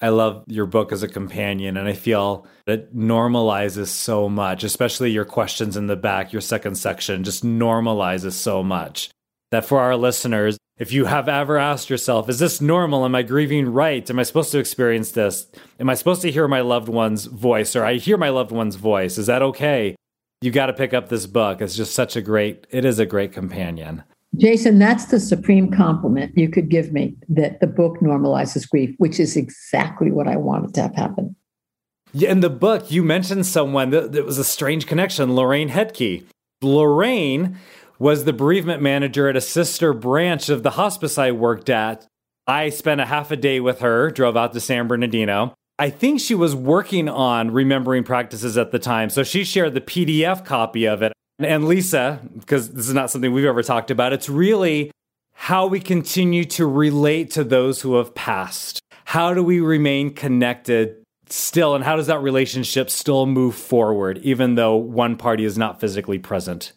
I 0.00 0.10
love 0.10 0.44
your 0.46 0.66
book 0.66 0.92
as 0.92 1.02
a 1.02 1.08
companion, 1.08 1.76
and 1.76 1.88
I 1.88 1.94
feel 1.94 2.46
it 2.66 2.94
normalizes 2.94 3.88
so 3.88 4.28
much, 4.28 4.62
especially 4.62 5.10
your 5.10 5.24
questions 5.24 5.76
in 5.76 5.86
the 5.86 5.96
back, 5.96 6.32
your 6.32 6.42
second 6.42 6.76
section 6.76 7.24
just 7.24 7.44
normalizes 7.44 8.32
so 8.32 8.62
much 8.62 9.10
that 9.50 9.64
for 9.64 9.80
our 9.80 9.96
listeners, 9.96 10.58
if 10.76 10.92
you 10.92 11.06
have 11.06 11.28
ever 11.28 11.56
asked 11.56 11.88
yourself, 11.88 12.28
is 12.28 12.38
this 12.38 12.60
normal? 12.60 13.04
Am 13.04 13.14
I 13.14 13.22
grieving 13.22 13.72
right? 13.72 14.08
Am 14.10 14.18
I 14.18 14.24
supposed 14.24 14.52
to 14.52 14.58
experience 14.58 15.12
this? 15.12 15.46
Am 15.80 15.88
I 15.88 15.94
supposed 15.94 16.22
to 16.22 16.30
hear 16.30 16.48
my 16.48 16.60
loved 16.60 16.88
one's 16.88 17.24
voice 17.24 17.74
or 17.74 17.84
I 17.84 17.94
hear 17.94 18.18
my 18.18 18.28
loved 18.28 18.50
one's 18.50 18.76
voice? 18.76 19.16
Is 19.16 19.26
that 19.26 19.40
okay? 19.40 19.96
You 20.42 20.50
got 20.50 20.66
to 20.66 20.74
pick 20.74 20.92
up 20.92 21.08
this 21.08 21.26
book. 21.26 21.62
It's 21.62 21.76
just 21.76 21.94
such 21.94 22.16
a 22.16 22.20
great, 22.20 22.66
it 22.70 22.84
is 22.84 22.98
a 22.98 23.06
great 23.06 23.32
companion. 23.32 24.02
Jason, 24.36 24.78
that's 24.78 25.06
the 25.06 25.20
supreme 25.20 25.70
compliment 25.70 26.36
you 26.36 26.48
could 26.48 26.68
give 26.68 26.92
me 26.92 27.16
that 27.28 27.60
the 27.60 27.66
book 27.66 27.98
normalizes 28.00 28.68
grief, 28.68 28.94
which 28.98 29.18
is 29.18 29.36
exactly 29.36 30.10
what 30.10 30.28
I 30.28 30.36
wanted 30.36 30.74
to 30.74 30.82
have 30.82 30.94
happen. 30.94 31.36
Yeah, 32.12 32.30
in 32.30 32.40
the 32.40 32.50
book, 32.50 32.90
you 32.90 33.02
mentioned 33.02 33.46
someone 33.46 33.90
that, 33.90 34.12
that 34.12 34.24
was 34.24 34.38
a 34.38 34.44
strange 34.44 34.86
connection, 34.86 35.34
Lorraine 35.34 35.70
Hedtke. 35.70 36.24
Lorraine 36.62 37.58
was 37.98 38.24
the 38.24 38.32
bereavement 38.32 38.82
manager 38.82 39.28
at 39.28 39.36
a 39.36 39.40
sister 39.40 39.92
branch 39.92 40.48
of 40.48 40.62
the 40.62 40.70
hospice 40.70 41.18
I 41.18 41.32
worked 41.32 41.68
at. 41.68 42.06
I 42.46 42.68
spent 42.68 43.00
a 43.00 43.06
half 43.06 43.30
a 43.30 43.36
day 43.36 43.60
with 43.60 43.80
her, 43.80 44.10
drove 44.10 44.36
out 44.36 44.52
to 44.52 44.60
San 44.60 44.86
Bernardino. 44.86 45.54
I 45.78 45.90
think 45.90 46.20
she 46.20 46.34
was 46.34 46.54
working 46.54 47.08
on 47.08 47.50
remembering 47.50 48.04
practices 48.04 48.56
at 48.56 48.70
the 48.70 48.78
time. 48.78 49.10
So 49.10 49.22
she 49.22 49.44
shared 49.44 49.74
the 49.74 49.80
PDF 49.80 50.44
copy 50.44 50.86
of 50.86 51.02
it. 51.02 51.12
And 51.38 51.68
Lisa, 51.68 52.20
because 52.38 52.70
this 52.70 52.88
is 52.88 52.94
not 52.94 53.10
something 53.10 53.32
we've 53.32 53.44
ever 53.44 53.62
talked 53.62 53.90
about, 53.90 54.12
it's 54.12 54.28
really 54.28 54.90
how 55.34 55.66
we 55.66 55.80
continue 55.80 56.44
to 56.44 56.66
relate 56.66 57.30
to 57.32 57.44
those 57.44 57.82
who 57.82 57.96
have 57.96 58.14
passed. 58.14 58.80
How 59.04 59.34
do 59.34 59.42
we 59.42 59.60
remain 59.60 60.14
connected 60.14 60.96
still? 61.28 61.74
And 61.74 61.84
how 61.84 61.96
does 61.96 62.06
that 62.06 62.22
relationship 62.22 62.88
still 62.88 63.26
move 63.26 63.54
forward, 63.54 64.18
even 64.18 64.54
though 64.54 64.76
one 64.76 65.16
party 65.16 65.44
is 65.44 65.58
not 65.58 65.78
physically 65.78 66.18
present? 66.18 66.72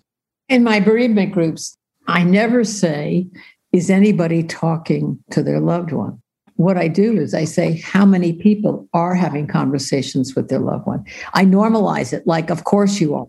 In 0.50 0.64
my 0.64 0.80
bereavement 0.82 1.32
groups, 1.32 1.78
I 2.08 2.24
never 2.24 2.64
say, 2.64 3.28
Is 3.72 3.90
anybody 3.90 4.44
talking 4.44 5.20
to 5.32 5.42
their 5.42 5.60
loved 5.60 5.94
one? 5.94 6.22
What 6.56 6.76
I 6.76 6.90
do 6.90 7.18
is 7.18 7.34
I 7.34 7.46
say, 7.46 7.78
How 7.78 8.06
many 8.06 8.34
people 8.34 8.90
are 8.94 9.16
having 9.16 9.48
conversations 9.48 10.36
with 10.36 10.50
their 10.50 10.60
loved 10.60 10.86
one? 10.86 11.06
I 11.34 11.46
normalize 11.46 12.12
it 12.12 12.28
like, 12.28 12.50
Of 12.50 12.66
course 12.66 13.00
you 13.00 13.16
are. 13.16 13.28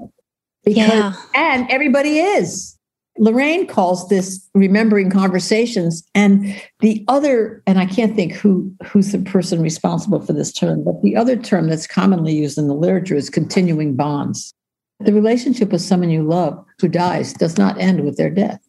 Because, 0.64 0.88
yeah. 0.88 1.14
And 1.34 1.70
everybody 1.70 2.18
is. 2.18 2.76
Lorraine 3.18 3.66
calls 3.66 4.08
this 4.08 4.48
remembering 4.54 5.10
conversations. 5.10 6.02
And 6.14 6.60
the 6.80 7.04
other, 7.08 7.62
and 7.66 7.78
I 7.78 7.86
can't 7.86 8.16
think 8.16 8.32
who 8.32 8.72
who's 8.84 9.12
the 9.12 9.18
person 9.18 9.60
responsible 9.60 10.20
for 10.20 10.32
this 10.32 10.52
term, 10.52 10.84
but 10.84 11.02
the 11.02 11.16
other 11.16 11.36
term 11.36 11.68
that's 11.68 11.86
commonly 11.86 12.34
used 12.34 12.56
in 12.56 12.68
the 12.68 12.74
literature 12.74 13.16
is 13.16 13.28
continuing 13.28 13.94
bonds. 13.94 14.54
The 15.00 15.12
relationship 15.12 15.70
with 15.70 15.82
someone 15.82 16.10
you 16.10 16.22
love 16.22 16.64
who 16.80 16.88
dies 16.88 17.32
does 17.32 17.58
not 17.58 17.78
end 17.78 18.04
with 18.04 18.16
their 18.16 18.30
death. 18.30 18.60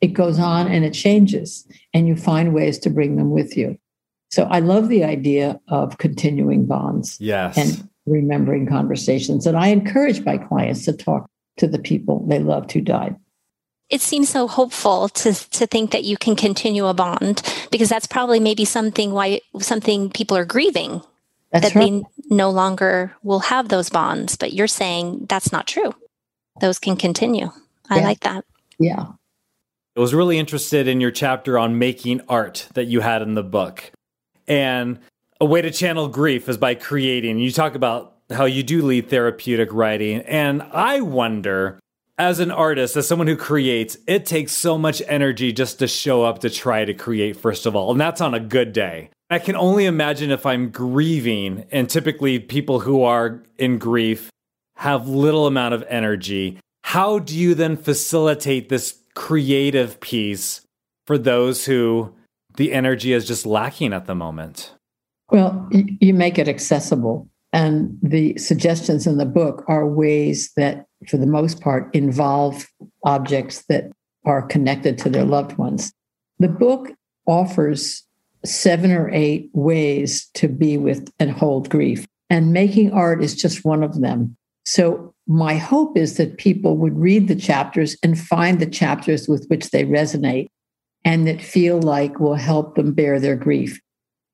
It 0.00 0.08
goes 0.08 0.38
on 0.38 0.68
and 0.68 0.84
it 0.84 0.92
changes, 0.92 1.66
and 1.92 2.06
you 2.06 2.14
find 2.14 2.54
ways 2.54 2.78
to 2.80 2.90
bring 2.90 3.16
them 3.16 3.30
with 3.30 3.56
you. 3.56 3.78
So 4.30 4.44
I 4.44 4.60
love 4.60 4.88
the 4.88 5.04
idea 5.04 5.60
of 5.68 5.98
continuing 5.98 6.66
bonds 6.66 7.16
yes. 7.20 7.56
and 7.56 7.88
remembering 8.06 8.66
conversations. 8.66 9.46
And 9.46 9.56
I 9.56 9.68
encourage 9.68 10.24
my 10.24 10.38
clients 10.38 10.84
to 10.84 10.92
talk 10.92 11.28
to 11.58 11.68
the 11.68 11.78
people 11.78 12.24
they 12.26 12.38
loved 12.38 12.72
who 12.72 12.80
died. 12.80 13.16
It 13.90 14.00
seems 14.00 14.28
so 14.28 14.46
hopeful 14.46 15.08
to 15.10 15.32
to 15.32 15.66
think 15.66 15.92
that 15.92 16.04
you 16.04 16.16
can 16.16 16.36
continue 16.36 16.86
a 16.86 16.94
bond 16.94 17.42
because 17.70 17.88
that's 17.88 18.06
probably 18.06 18.40
maybe 18.40 18.64
something 18.64 19.12
why 19.12 19.40
something 19.60 20.10
people 20.10 20.36
are 20.36 20.44
grieving 20.44 21.02
that's 21.52 21.72
that 21.72 21.78
right. 21.78 22.02
they 22.02 22.34
no 22.34 22.50
longer 22.50 23.16
will 23.22 23.40
have 23.40 23.68
those 23.68 23.88
bonds. 23.88 24.36
But 24.36 24.52
you're 24.52 24.66
saying 24.66 25.26
that's 25.28 25.52
not 25.52 25.66
true. 25.66 25.94
Those 26.60 26.78
can 26.78 26.96
continue. 26.96 27.50
I 27.88 27.98
yeah. 27.98 28.04
like 28.04 28.20
that. 28.20 28.44
Yeah. 28.78 29.06
I 29.96 30.00
was 30.00 30.14
really 30.14 30.38
interested 30.38 30.86
in 30.86 31.00
your 31.00 31.10
chapter 31.10 31.58
on 31.58 31.78
making 31.78 32.20
art 32.28 32.68
that 32.74 32.84
you 32.84 33.00
had 33.00 33.22
in 33.22 33.34
the 33.34 33.42
book. 33.42 33.90
And 34.46 35.00
a 35.40 35.44
way 35.44 35.62
to 35.62 35.70
channel 35.70 36.08
grief 36.08 36.48
is 36.48 36.56
by 36.56 36.74
creating. 36.74 37.38
You 37.38 37.50
talk 37.50 37.74
about 37.74 38.17
how 38.30 38.44
you 38.44 38.62
do 38.62 38.82
lead 38.82 39.08
therapeutic 39.08 39.72
writing. 39.72 40.20
And 40.22 40.62
I 40.62 41.00
wonder, 41.00 41.78
as 42.18 42.40
an 42.40 42.50
artist, 42.50 42.96
as 42.96 43.06
someone 43.06 43.28
who 43.28 43.36
creates, 43.36 43.96
it 44.06 44.26
takes 44.26 44.52
so 44.52 44.76
much 44.76 45.02
energy 45.06 45.52
just 45.52 45.78
to 45.78 45.86
show 45.86 46.24
up 46.24 46.40
to 46.40 46.50
try 46.50 46.84
to 46.84 46.94
create, 46.94 47.36
first 47.36 47.64
of 47.66 47.76
all. 47.76 47.90
And 47.92 48.00
that's 48.00 48.20
on 48.20 48.34
a 48.34 48.40
good 48.40 48.72
day. 48.72 49.10
I 49.30 49.38
can 49.38 49.56
only 49.56 49.84
imagine 49.84 50.30
if 50.30 50.46
I'm 50.46 50.70
grieving, 50.70 51.66
and 51.70 51.88
typically 51.88 52.38
people 52.38 52.80
who 52.80 53.02
are 53.02 53.42
in 53.58 53.78
grief 53.78 54.30
have 54.76 55.08
little 55.08 55.46
amount 55.46 55.74
of 55.74 55.84
energy. 55.88 56.58
How 56.82 57.18
do 57.18 57.36
you 57.36 57.54
then 57.54 57.76
facilitate 57.76 58.68
this 58.68 58.98
creative 59.14 60.00
piece 60.00 60.62
for 61.06 61.18
those 61.18 61.66
who 61.66 62.14
the 62.56 62.72
energy 62.72 63.12
is 63.12 63.26
just 63.26 63.44
lacking 63.44 63.92
at 63.92 64.06
the 64.06 64.14
moment? 64.14 64.72
Well, 65.30 65.68
you 65.72 66.14
make 66.14 66.38
it 66.38 66.48
accessible. 66.48 67.28
And 67.52 67.98
the 68.02 68.36
suggestions 68.36 69.06
in 69.06 69.16
the 69.16 69.26
book 69.26 69.64
are 69.68 69.86
ways 69.86 70.52
that, 70.56 70.86
for 71.08 71.16
the 71.16 71.26
most 71.26 71.60
part, 71.60 71.94
involve 71.94 72.66
objects 73.04 73.64
that 73.68 73.90
are 74.24 74.42
connected 74.42 74.98
to 74.98 75.08
their 75.08 75.24
loved 75.24 75.56
ones. 75.56 75.92
The 76.38 76.48
book 76.48 76.90
offers 77.26 78.04
seven 78.44 78.92
or 78.92 79.10
eight 79.10 79.50
ways 79.52 80.28
to 80.34 80.48
be 80.48 80.76
with 80.76 81.10
and 81.18 81.30
hold 81.30 81.70
grief. 81.70 82.06
And 82.30 82.52
making 82.52 82.92
art 82.92 83.22
is 83.24 83.34
just 83.34 83.64
one 83.64 83.82
of 83.82 84.00
them. 84.00 84.36
So, 84.66 85.14
my 85.26 85.56
hope 85.56 85.96
is 85.96 86.16
that 86.16 86.38
people 86.38 86.76
would 86.78 86.98
read 86.98 87.28
the 87.28 87.36
chapters 87.36 87.96
and 88.02 88.18
find 88.18 88.60
the 88.60 88.66
chapters 88.66 89.28
with 89.28 89.46
which 89.48 89.70
they 89.70 89.84
resonate 89.84 90.48
and 91.04 91.26
that 91.26 91.42
feel 91.42 91.80
like 91.80 92.18
will 92.18 92.34
help 92.34 92.76
them 92.76 92.94
bear 92.94 93.20
their 93.20 93.36
grief. 93.36 93.78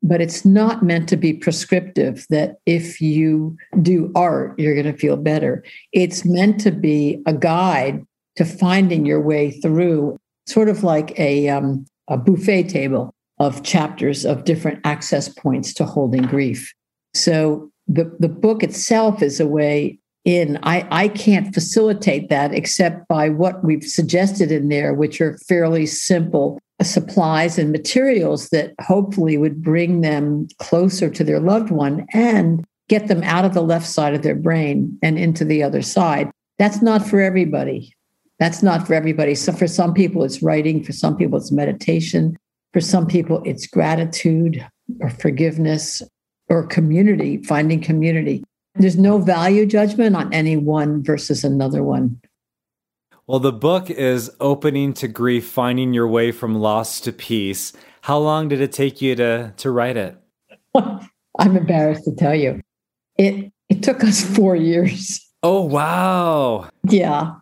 But 0.06 0.20
it's 0.20 0.44
not 0.44 0.82
meant 0.82 1.08
to 1.08 1.16
be 1.16 1.32
prescriptive 1.32 2.26
that 2.28 2.56
if 2.66 3.00
you 3.00 3.56
do 3.80 4.12
art, 4.14 4.56
you're 4.58 4.74
going 4.74 4.92
to 4.92 4.98
feel 4.98 5.16
better. 5.16 5.64
It's 5.92 6.24
meant 6.24 6.60
to 6.60 6.70
be 6.70 7.22
a 7.26 7.32
guide 7.32 8.04
to 8.36 8.44
finding 8.44 9.06
your 9.06 9.20
way 9.20 9.50
through, 9.50 10.18
sort 10.46 10.68
of 10.68 10.84
like 10.84 11.18
a, 11.18 11.48
um, 11.48 11.86
a 12.08 12.18
buffet 12.18 12.64
table 12.64 13.14
of 13.38 13.62
chapters 13.62 14.24
of 14.26 14.44
different 14.44 14.80
access 14.84 15.28
points 15.28 15.72
to 15.74 15.84
holding 15.84 16.22
grief. 16.22 16.72
So 17.14 17.70
the, 17.88 18.14
the 18.20 18.28
book 18.28 18.62
itself 18.62 19.22
is 19.22 19.40
a 19.40 19.46
way 19.46 19.98
in. 20.24 20.58
I, 20.62 20.86
I 20.90 21.08
can't 21.08 21.54
facilitate 21.54 22.28
that 22.28 22.52
except 22.52 23.08
by 23.08 23.30
what 23.30 23.64
we've 23.64 23.84
suggested 23.84 24.52
in 24.52 24.68
there, 24.68 24.94
which 24.94 25.20
are 25.20 25.38
fairly 25.48 25.86
simple 25.86 26.60
supplies 26.82 27.58
and 27.58 27.70
materials 27.70 28.48
that 28.50 28.74
hopefully 28.80 29.38
would 29.38 29.62
bring 29.62 30.00
them 30.00 30.48
closer 30.58 31.08
to 31.08 31.24
their 31.24 31.40
loved 31.40 31.70
one 31.70 32.06
and 32.12 32.64
get 32.88 33.08
them 33.08 33.22
out 33.22 33.44
of 33.44 33.54
the 33.54 33.62
left 33.62 33.86
side 33.86 34.14
of 34.14 34.22
their 34.22 34.34
brain 34.34 34.98
and 35.02 35.18
into 35.18 35.44
the 35.44 35.62
other 35.62 35.82
side. 35.82 36.30
That's 36.58 36.82
not 36.82 37.06
for 37.06 37.20
everybody. 37.20 37.92
That's 38.38 38.62
not 38.62 38.86
for 38.86 38.94
everybody. 38.94 39.34
So 39.34 39.52
for 39.52 39.66
some 39.66 39.94
people, 39.94 40.24
it's 40.24 40.42
writing. 40.42 40.82
For 40.82 40.92
some 40.92 41.16
people, 41.16 41.38
it's 41.38 41.52
meditation. 41.52 42.36
For 42.72 42.80
some 42.80 43.06
people, 43.06 43.40
it's 43.44 43.66
gratitude 43.66 44.66
or 45.00 45.10
forgiveness 45.10 46.02
or 46.48 46.66
community, 46.66 47.38
finding 47.38 47.80
community. 47.80 48.42
There's 48.74 48.98
no 48.98 49.18
value 49.18 49.66
judgment 49.66 50.16
on 50.16 50.32
any 50.34 50.56
one 50.56 51.02
versus 51.02 51.44
another 51.44 51.82
one. 51.82 52.20
Well, 53.26 53.40
the 53.40 53.52
book 53.52 53.88
is 53.88 54.30
Opening 54.38 54.92
to 54.94 55.08
Grief 55.08 55.48
Finding 55.48 55.94
Your 55.94 56.06
Way 56.06 56.30
from 56.30 56.56
Loss 56.56 57.00
to 57.00 57.12
Peace. 57.12 57.72
How 58.02 58.18
long 58.18 58.48
did 58.48 58.60
it 58.60 58.70
take 58.70 59.00
you 59.00 59.14
to, 59.14 59.54
to 59.56 59.70
write 59.70 59.96
it? 59.96 60.18
I'm 60.74 61.56
embarrassed 61.56 62.04
to 62.04 62.14
tell 62.14 62.34
you. 62.34 62.60
It 63.16 63.50
it 63.70 63.82
took 63.82 64.04
us 64.04 64.22
4 64.22 64.56
years. 64.56 65.26
Oh, 65.42 65.62
wow. 65.62 66.68
Yeah. 66.86 67.32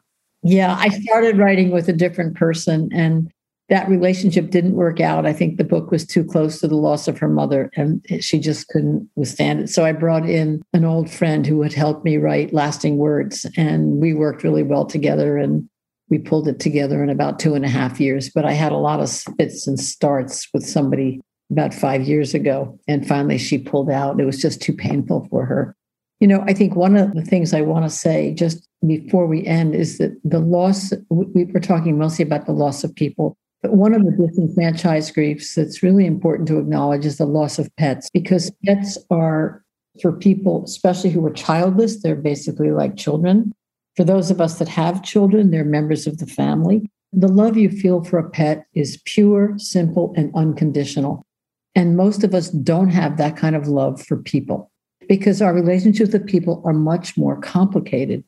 Yeah, 0.44 0.76
I 0.78 0.88
started 0.88 1.36
writing 1.36 1.72
with 1.72 1.88
a 1.88 1.92
different 1.92 2.36
person 2.36 2.88
and 2.92 3.32
that 3.68 3.88
relationship 3.88 4.50
didn't 4.50 4.74
work 4.74 5.00
out. 5.00 5.26
I 5.26 5.32
think 5.32 5.56
the 5.56 5.64
book 5.64 5.90
was 5.90 6.06
too 6.06 6.24
close 6.24 6.60
to 6.60 6.68
the 6.68 6.76
loss 6.76 7.08
of 7.08 7.18
her 7.18 7.28
mother 7.28 7.70
and 7.74 8.04
she 8.20 8.38
just 8.38 8.68
couldn't 8.68 9.08
withstand 9.16 9.60
it. 9.60 9.70
So 9.70 9.84
I 9.84 9.92
brought 9.92 10.28
in 10.28 10.62
an 10.72 10.84
old 10.84 11.10
friend 11.10 11.44
who 11.44 11.62
had 11.62 11.72
helped 11.72 12.04
me 12.04 12.18
write 12.18 12.52
lasting 12.52 12.98
words. 12.98 13.46
And 13.56 14.00
we 14.00 14.14
worked 14.14 14.44
really 14.44 14.62
well 14.62 14.84
together 14.84 15.38
and 15.38 15.68
we 16.08 16.18
pulled 16.18 16.48
it 16.48 16.60
together 16.60 17.02
in 17.02 17.10
about 17.10 17.38
two 17.38 17.54
and 17.54 17.64
a 17.64 17.68
half 17.68 18.00
years. 18.00 18.30
But 18.30 18.44
I 18.44 18.52
had 18.52 18.72
a 18.72 18.76
lot 18.76 19.00
of 19.00 19.08
spits 19.08 19.66
and 19.66 19.78
starts 19.78 20.48
with 20.52 20.66
somebody 20.66 21.20
about 21.50 21.74
five 21.74 22.02
years 22.02 22.34
ago. 22.34 22.78
And 22.88 23.06
finally 23.06 23.38
she 23.38 23.58
pulled 23.58 23.90
out. 23.90 24.20
It 24.20 24.24
was 24.24 24.40
just 24.40 24.60
too 24.60 24.72
painful 24.72 25.26
for 25.30 25.44
her. 25.44 25.76
You 26.20 26.28
know, 26.28 26.44
I 26.46 26.54
think 26.54 26.76
one 26.76 26.96
of 26.96 27.14
the 27.14 27.22
things 27.22 27.52
I 27.52 27.62
want 27.62 27.84
to 27.84 27.90
say 27.90 28.32
just 28.34 28.68
before 28.86 29.26
we 29.26 29.44
end 29.44 29.74
is 29.74 29.98
that 29.98 30.12
the 30.24 30.38
loss, 30.38 30.92
we 31.10 31.44
were 31.46 31.60
talking 31.60 31.98
mostly 31.98 32.24
about 32.24 32.46
the 32.46 32.52
loss 32.52 32.84
of 32.84 32.94
people 32.94 33.36
but 33.62 33.74
one 33.74 33.94
of 33.94 34.04
the 34.04 34.10
disenfranchised 34.10 35.14
griefs 35.14 35.54
that's 35.54 35.82
really 35.82 36.04
important 36.04 36.48
to 36.48 36.58
acknowledge 36.58 37.06
is 37.06 37.18
the 37.18 37.26
loss 37.26 37.60
of 37.60 37.74
pets, 37.76 38.10
because 38.12 38.50
pets 38.66 38.98
are, 39.08 39.62
for 40.00 40.12
people, 40.12 40.64
especially 40.64 41.10
who 41.10 41.24
are 41.24 41.32
childless, 41.32 42.02
they're 42.02 42.16
basically 42.16 42.72
like 42.72 42.96
children. 42.96 43.52
For 43.96 44.04
those 44.04 44.30
of 44.30 44.40
us 44.40 44.58
that 44.58 44.68
have 44.68 45.02
children, 45.02 45.50
they're 45.50 45.64
members 45.64 46.06
of 46.06 46.18
the 46.18 46.26
family. 46.26 46.90
The 47.12 47.28
love 47.28 47.56
you 47.56 47.68
feel 47.68 48.02
for 48.02 48.18
a 48.18 48.28
pet 48.28 48.66
is 48.74 49.02
pure, 49.04 49.54
simple, 49.58 50.14
and 50.16 50.34
unconditional. 50.34 51.26
And 51.74 51.96
most 51.96 52.24
of 52.24 52.34
us 52.34 52.50
don't 52.50 52.90
have 52.90 53.16
that 53.18 53.36
kind 53.36 53.56
of 53.56 53.68
love 53.68 54.02
for 54.02 54.16
people 54.16 54.70
because 55.08 55.42
our 55.42 55.52
relationships 55.52 56.12
with 56.12 56.26
people 56.26 56.62
are 56.64 56.72
much 56.72 57.16
more 57.16 57.40
complicated. 57.40 58.24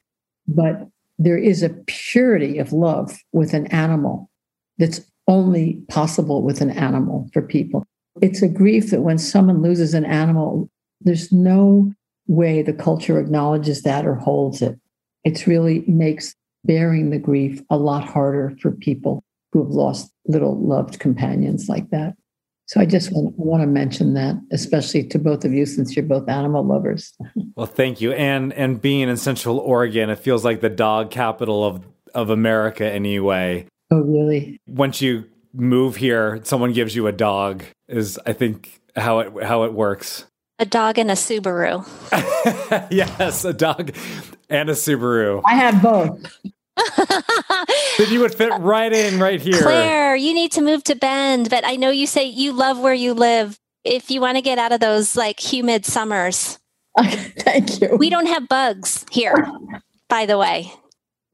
But 0.46 0.88
there 1.18 1.38
is 1.38 1.62
a 1.62 1.70
purity 1.86 2.58
of 2.58 2.72
love 2.72 3.18
with 3.32 3.54
an 3.54 3.66
animal 3.68 4.30
that's 4.78 5.00
only 5.28 5.82
possible 5.88 6.42
with 6.42 6.60
an 6.60 6.70
animal 6.70 7.28
for 7.32 7.40
people. 7.40 7.86
It's 8.20 8.42
a 8.42 8.48
grief 8.48 8.90
that 8.90 9.02
when 9.02 9.18
someone 9.18 9.62
loses 9.62 9.94
an 9.94 10.04
animal, 10.04 10.68
there's 11.00 11.32
no 11.32 11.92
way 12.26 12.62
the 12.62 12.72
culture 12.72 13.18
acknowledges 13.18 13.82
that 13.82 14.06
or 14.06 14.14
holds 14.14 14.62
it. 14.62 14.78
It 15.24 15.46
really 15.46 15.84
makes 15.86 16.34
bearing 16.64 17.10
the 17.10 17.18
grief 17.18 17.60
a 17.70 17.76
lot 17.76 18.04
harder 18.04 18.56
for 18.60 18.72
people 18.72 19.22
who 19.52 19.62
have 19.62 19.72
lost 19.72 20.10
little 20.26 20.58
loved 20.58 20.98
companions 20.98 21.68
like 21.68 21.90
that. 21.90 22.14
So 22.66 22.80
I 22.80 22.86
just 22.86 23.12
want, 23.12 23.38
want 23.38 23.62
to 23.62 23.66
mention 23.66 24.14
that, 24.14 24.36
especially 24.50 25.04
to 25.08 25.18
both 25.18 25.44
of 25.44 25.52
you, 25.52 25.66
since 25.66 25.94
you're 25.94 26.04
both 26.04 26.28
animal 26.28 26.64
lovers. 26.64 27.12
Well, 27.56 27.66
thank 27.66 28.00
you. 28.00 28.12
And 28.12 28.52
and 28.54 28.80
being 28.80 29.08
in 29.08 29.16
Central 29.16 29.58
Oregon, 29.58 30.10
it 30.10 30.18
feels 30.18 30.44
like 30.44 30.60
the 30.60 30.70
dog 30.70 31.10
capital 31.10 31.64
of 31.64 31.86
of 32.14 32.30
America 32.30 32.90
anyway. 32.90 33.66
Oh, 33.90 34.00
really? 34.00 34.58
Once 34.66 35.00
you 35.00 35.24
move 35.52 35.96
here, 35.96 36.40
someone 36.42 36.72
gives 36.72 36.96
you 36.96 37.06
a 37.06 37.12
dog. 37.12 37.64
Is 37.86 38.18
I 38.26 38.32
think 38.32 38.80
how 38.96 39.20
it 39.20 39.44
how 39.44 39.64
it 39.64 39.72
works. 39.72 40.24
A 40.58 40.66
dog 40.66 40.98
and 40.98 41.10
a 41.10 41.14
Subaru. 41.14 41.84
yes, 42.90 43.44
a 43.44 43.52
dog 43.52 43.92
and 44.48 44.70
a 44.70 44.74
Subaru. 44.74 45.42
I 45.44 45.54
have 45.54 45.82
both. 45.82 46.36
then 47.98 48.12
you 48.12 48.20
would 48.20 48.34
fit 48.34 48.52
right 48.60 48.92
in 48.92 49.18
right 49.18 49.40
here. 49.40 49.60
Claire, 49.60 50.14
you 50.16 50.32
need 50.32 50.52
to 50.52 50.60
move 50.60 50.84
to 50.84 50.94
Bend, 50.94 51.50
but 51.50 51.66
I 51.66 51.76
know 51.76 51.90
you 51.90 52.06
say 52.06 52.24
you 52.24 52.52
love 52.52 52.78
where 52.78 52.94
you 52.94 53.14
live. 53.14 53.58
If 53.84 54.10
you 54.10 54.20
want 54.20 54.36
to 54.36 54.42
get 54.42 54.58
out 54.58 54.72
of 54.72 54.80
those 54.80 55.16
like 55.16 55.40
humid 55.40 55.84
summers. 55.86 56.58
Okay, 56.96 57.16
thank 57.40 57.80
you. 57.80 57.96
We 57.96 58.08
don't 58.08 58.26
have 58.26 58.48
bugs 58.48 59.04
here, 59.10 59.48
by 60.08 60.26
the 60.26 60.38
way. 60.38 60.72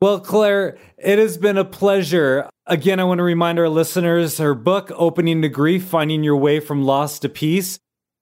Well, 0.01 0.19
Claire, 0.19 0.79
it 0.97 1.19
has 1.19 1.37
been 1.37 1.59
a 1.59 1.67
pleasure. 1.67 2.49
Again, 2.65 2.99
I 2.99 3.05
want 3.05 3.19
to 3.19 3.25
remind 3.25 3.59
our 3.59 3.69
listeners 3.69 4.39
her 4.39 4.55
book, 4.55 4.91
Opening 4.95 5.43
to 5.43 5.51
Grief 5.51 5.85
Finding 5.85 6.25
Your 6.25 6.37
Way 6.37 6.61
from 6.61 6.85
Loss 6.85 7.19
to 7.19 7.29
Peace. 7.29 7.79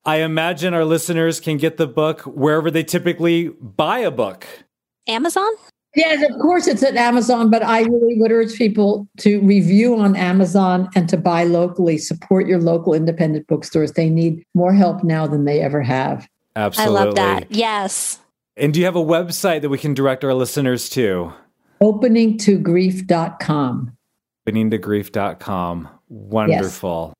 I 0.08 0.22
imagine 0.22 0.72
our 0.72 0.86
listeners 0.86 1.38
can 1.38 1.58
get 1.58 1.76
the 1.76 1.86
book 1.86 2.22
wherever 2.22 2.70
they 2.70 2.82
typically 2.82 3.50
buy 3.60 3.98
a 3.98 4.10
book. 4.10 4.46
Amazon? 5.06 5.50
Yes, 5.94 6.24
of 6.30 6.40
course 6.40 6.66
it's 6.66 6.82
at 6.82 6.96
Amazon, 6.96 7.50
but 7.50 7.62
I 7.62 7.82
really 7.82 8.18
would 8.18 8.32
urge 8.32 8.56
people 8.56 9.06
to 9.18 9.38
review 9.42 9.98
on 9.98 10.16
Amazon 10.16 10.88
and 10.94 11.10
to 11.10 11.18
buy 11.18 11.44
locally. 11.44 11.98
Support 11.98 12.46
your 12.46 12.58
local 12.58 12.94
independent 12.94 13.48
bookstores. 13.48 13.92
They 13.92 14.08
need 14.08 14.42
more 14.54 14.72
help 14.72 15.04
now 15.04 15.26
than 15.26 15.44
they 15.44 15.60
ever 15.60 15.82
have. 15.82 16.26
Absolutely. 16.56 16.96
I 16.96 17.04
love 17.04 17.14
that. 17.16 17.52
Yes. 17.52 18.18
And 18.56 18.72
do 18.72 18.80
you 18.80 18.86
have 18.86 18.96
a 18.96 19.04
website 19.04 19.60
that 19.60 19.68
we 19.68 19.76
can 19.76 19.92
direct 19.92 20.24
our 20.24 20.32
listeners 20.32 20.88
to? 20.90 21.34
Openingtogrief.com. 21.82 23.92
Openingtogrief.com. 24.48 25.88
Wonderful. 26.08 27.12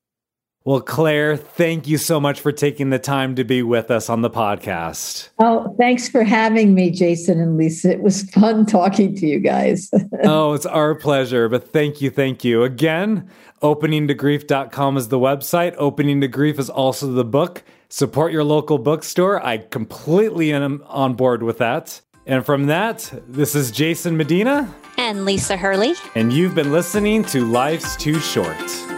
Yes. 0.68 0.72
Well, 0.72 0.80
Claire, 0.82 1.36
thank 1.38 1.86
you 1.86 1.96
so 1.96 2.20
much 2.20 2.40
for 2.40 2.52
taking 2.52 2.90
the 2.90 2.98
time 2.98 3.34
to 3.36 3.44
be 3.44 3.62
with 3.62 3.90
us 3.90 4.10
on 4.10 4.20
the 4.20 4.28
podcast. 4.28 5.30
Oh, 5.38 5.74
thanks 5.78 6.10
for 6.10 6.24
having 6.24 6.74
me, 6.74 6.90
Jason 6.90 7.40
and 7.40 7.56
Lisa. 7.56 7.92
It 7.92 8.02
was 8.02 8.24
fun 8.30 8.66
talking 8.66 9.14
to 9.16 9.26
you 9.26 9.40
guys. 9.40 9.90
oh, 10.24 10.52
it's 10.52 10.66
our 10.66 10.94
pleasure. 10.94 11.48
But 11.48 11.72
thank 11.72 12.02
you, 12.02 12.10
thank 12.10 12.44
you. 12.44 12.64
Again, 12.64 13.30
openingtogrief.com 13.62 14.98
is 14.98 15.08
the 15.08 15.18
website. 15.18 15.74
Opening 15.78 16.20
to 16.20 16.28
Grief 16.28 16.58
is 16.58 16.68
also 16.68 17.12
the 17.12 17.24
book. 17.24 17.64
Support 17.88 18.32
your 18.32 18.44
local 18.44 18.76
bookstore. 18.76 19.42
I 19.42 19.56
completely 19.58 20.52
am 20.52 20.84
on 20.86 21.14
board 21.14 21.42
with 21.42 21.56
that. 21.58 22.02
And 22.26 22.44
from 22.44 22.66
that, 22.66 23.10
this 23.26 23.54
is 23.54 23.70
Jason 23.70 24.18
Medina 24.18 24.74
and 24.98 25.24
Lisa 25.24 25.56
Hurley. 25.56 25.94
And 26.14 26.30
you've 26.30 26.54
been 26.54 26.72
listening 26.72 27.24
to 27.24 27.46
Life's 27.46 27.96
Too 27.96 28.20
Short. 28.20 28.97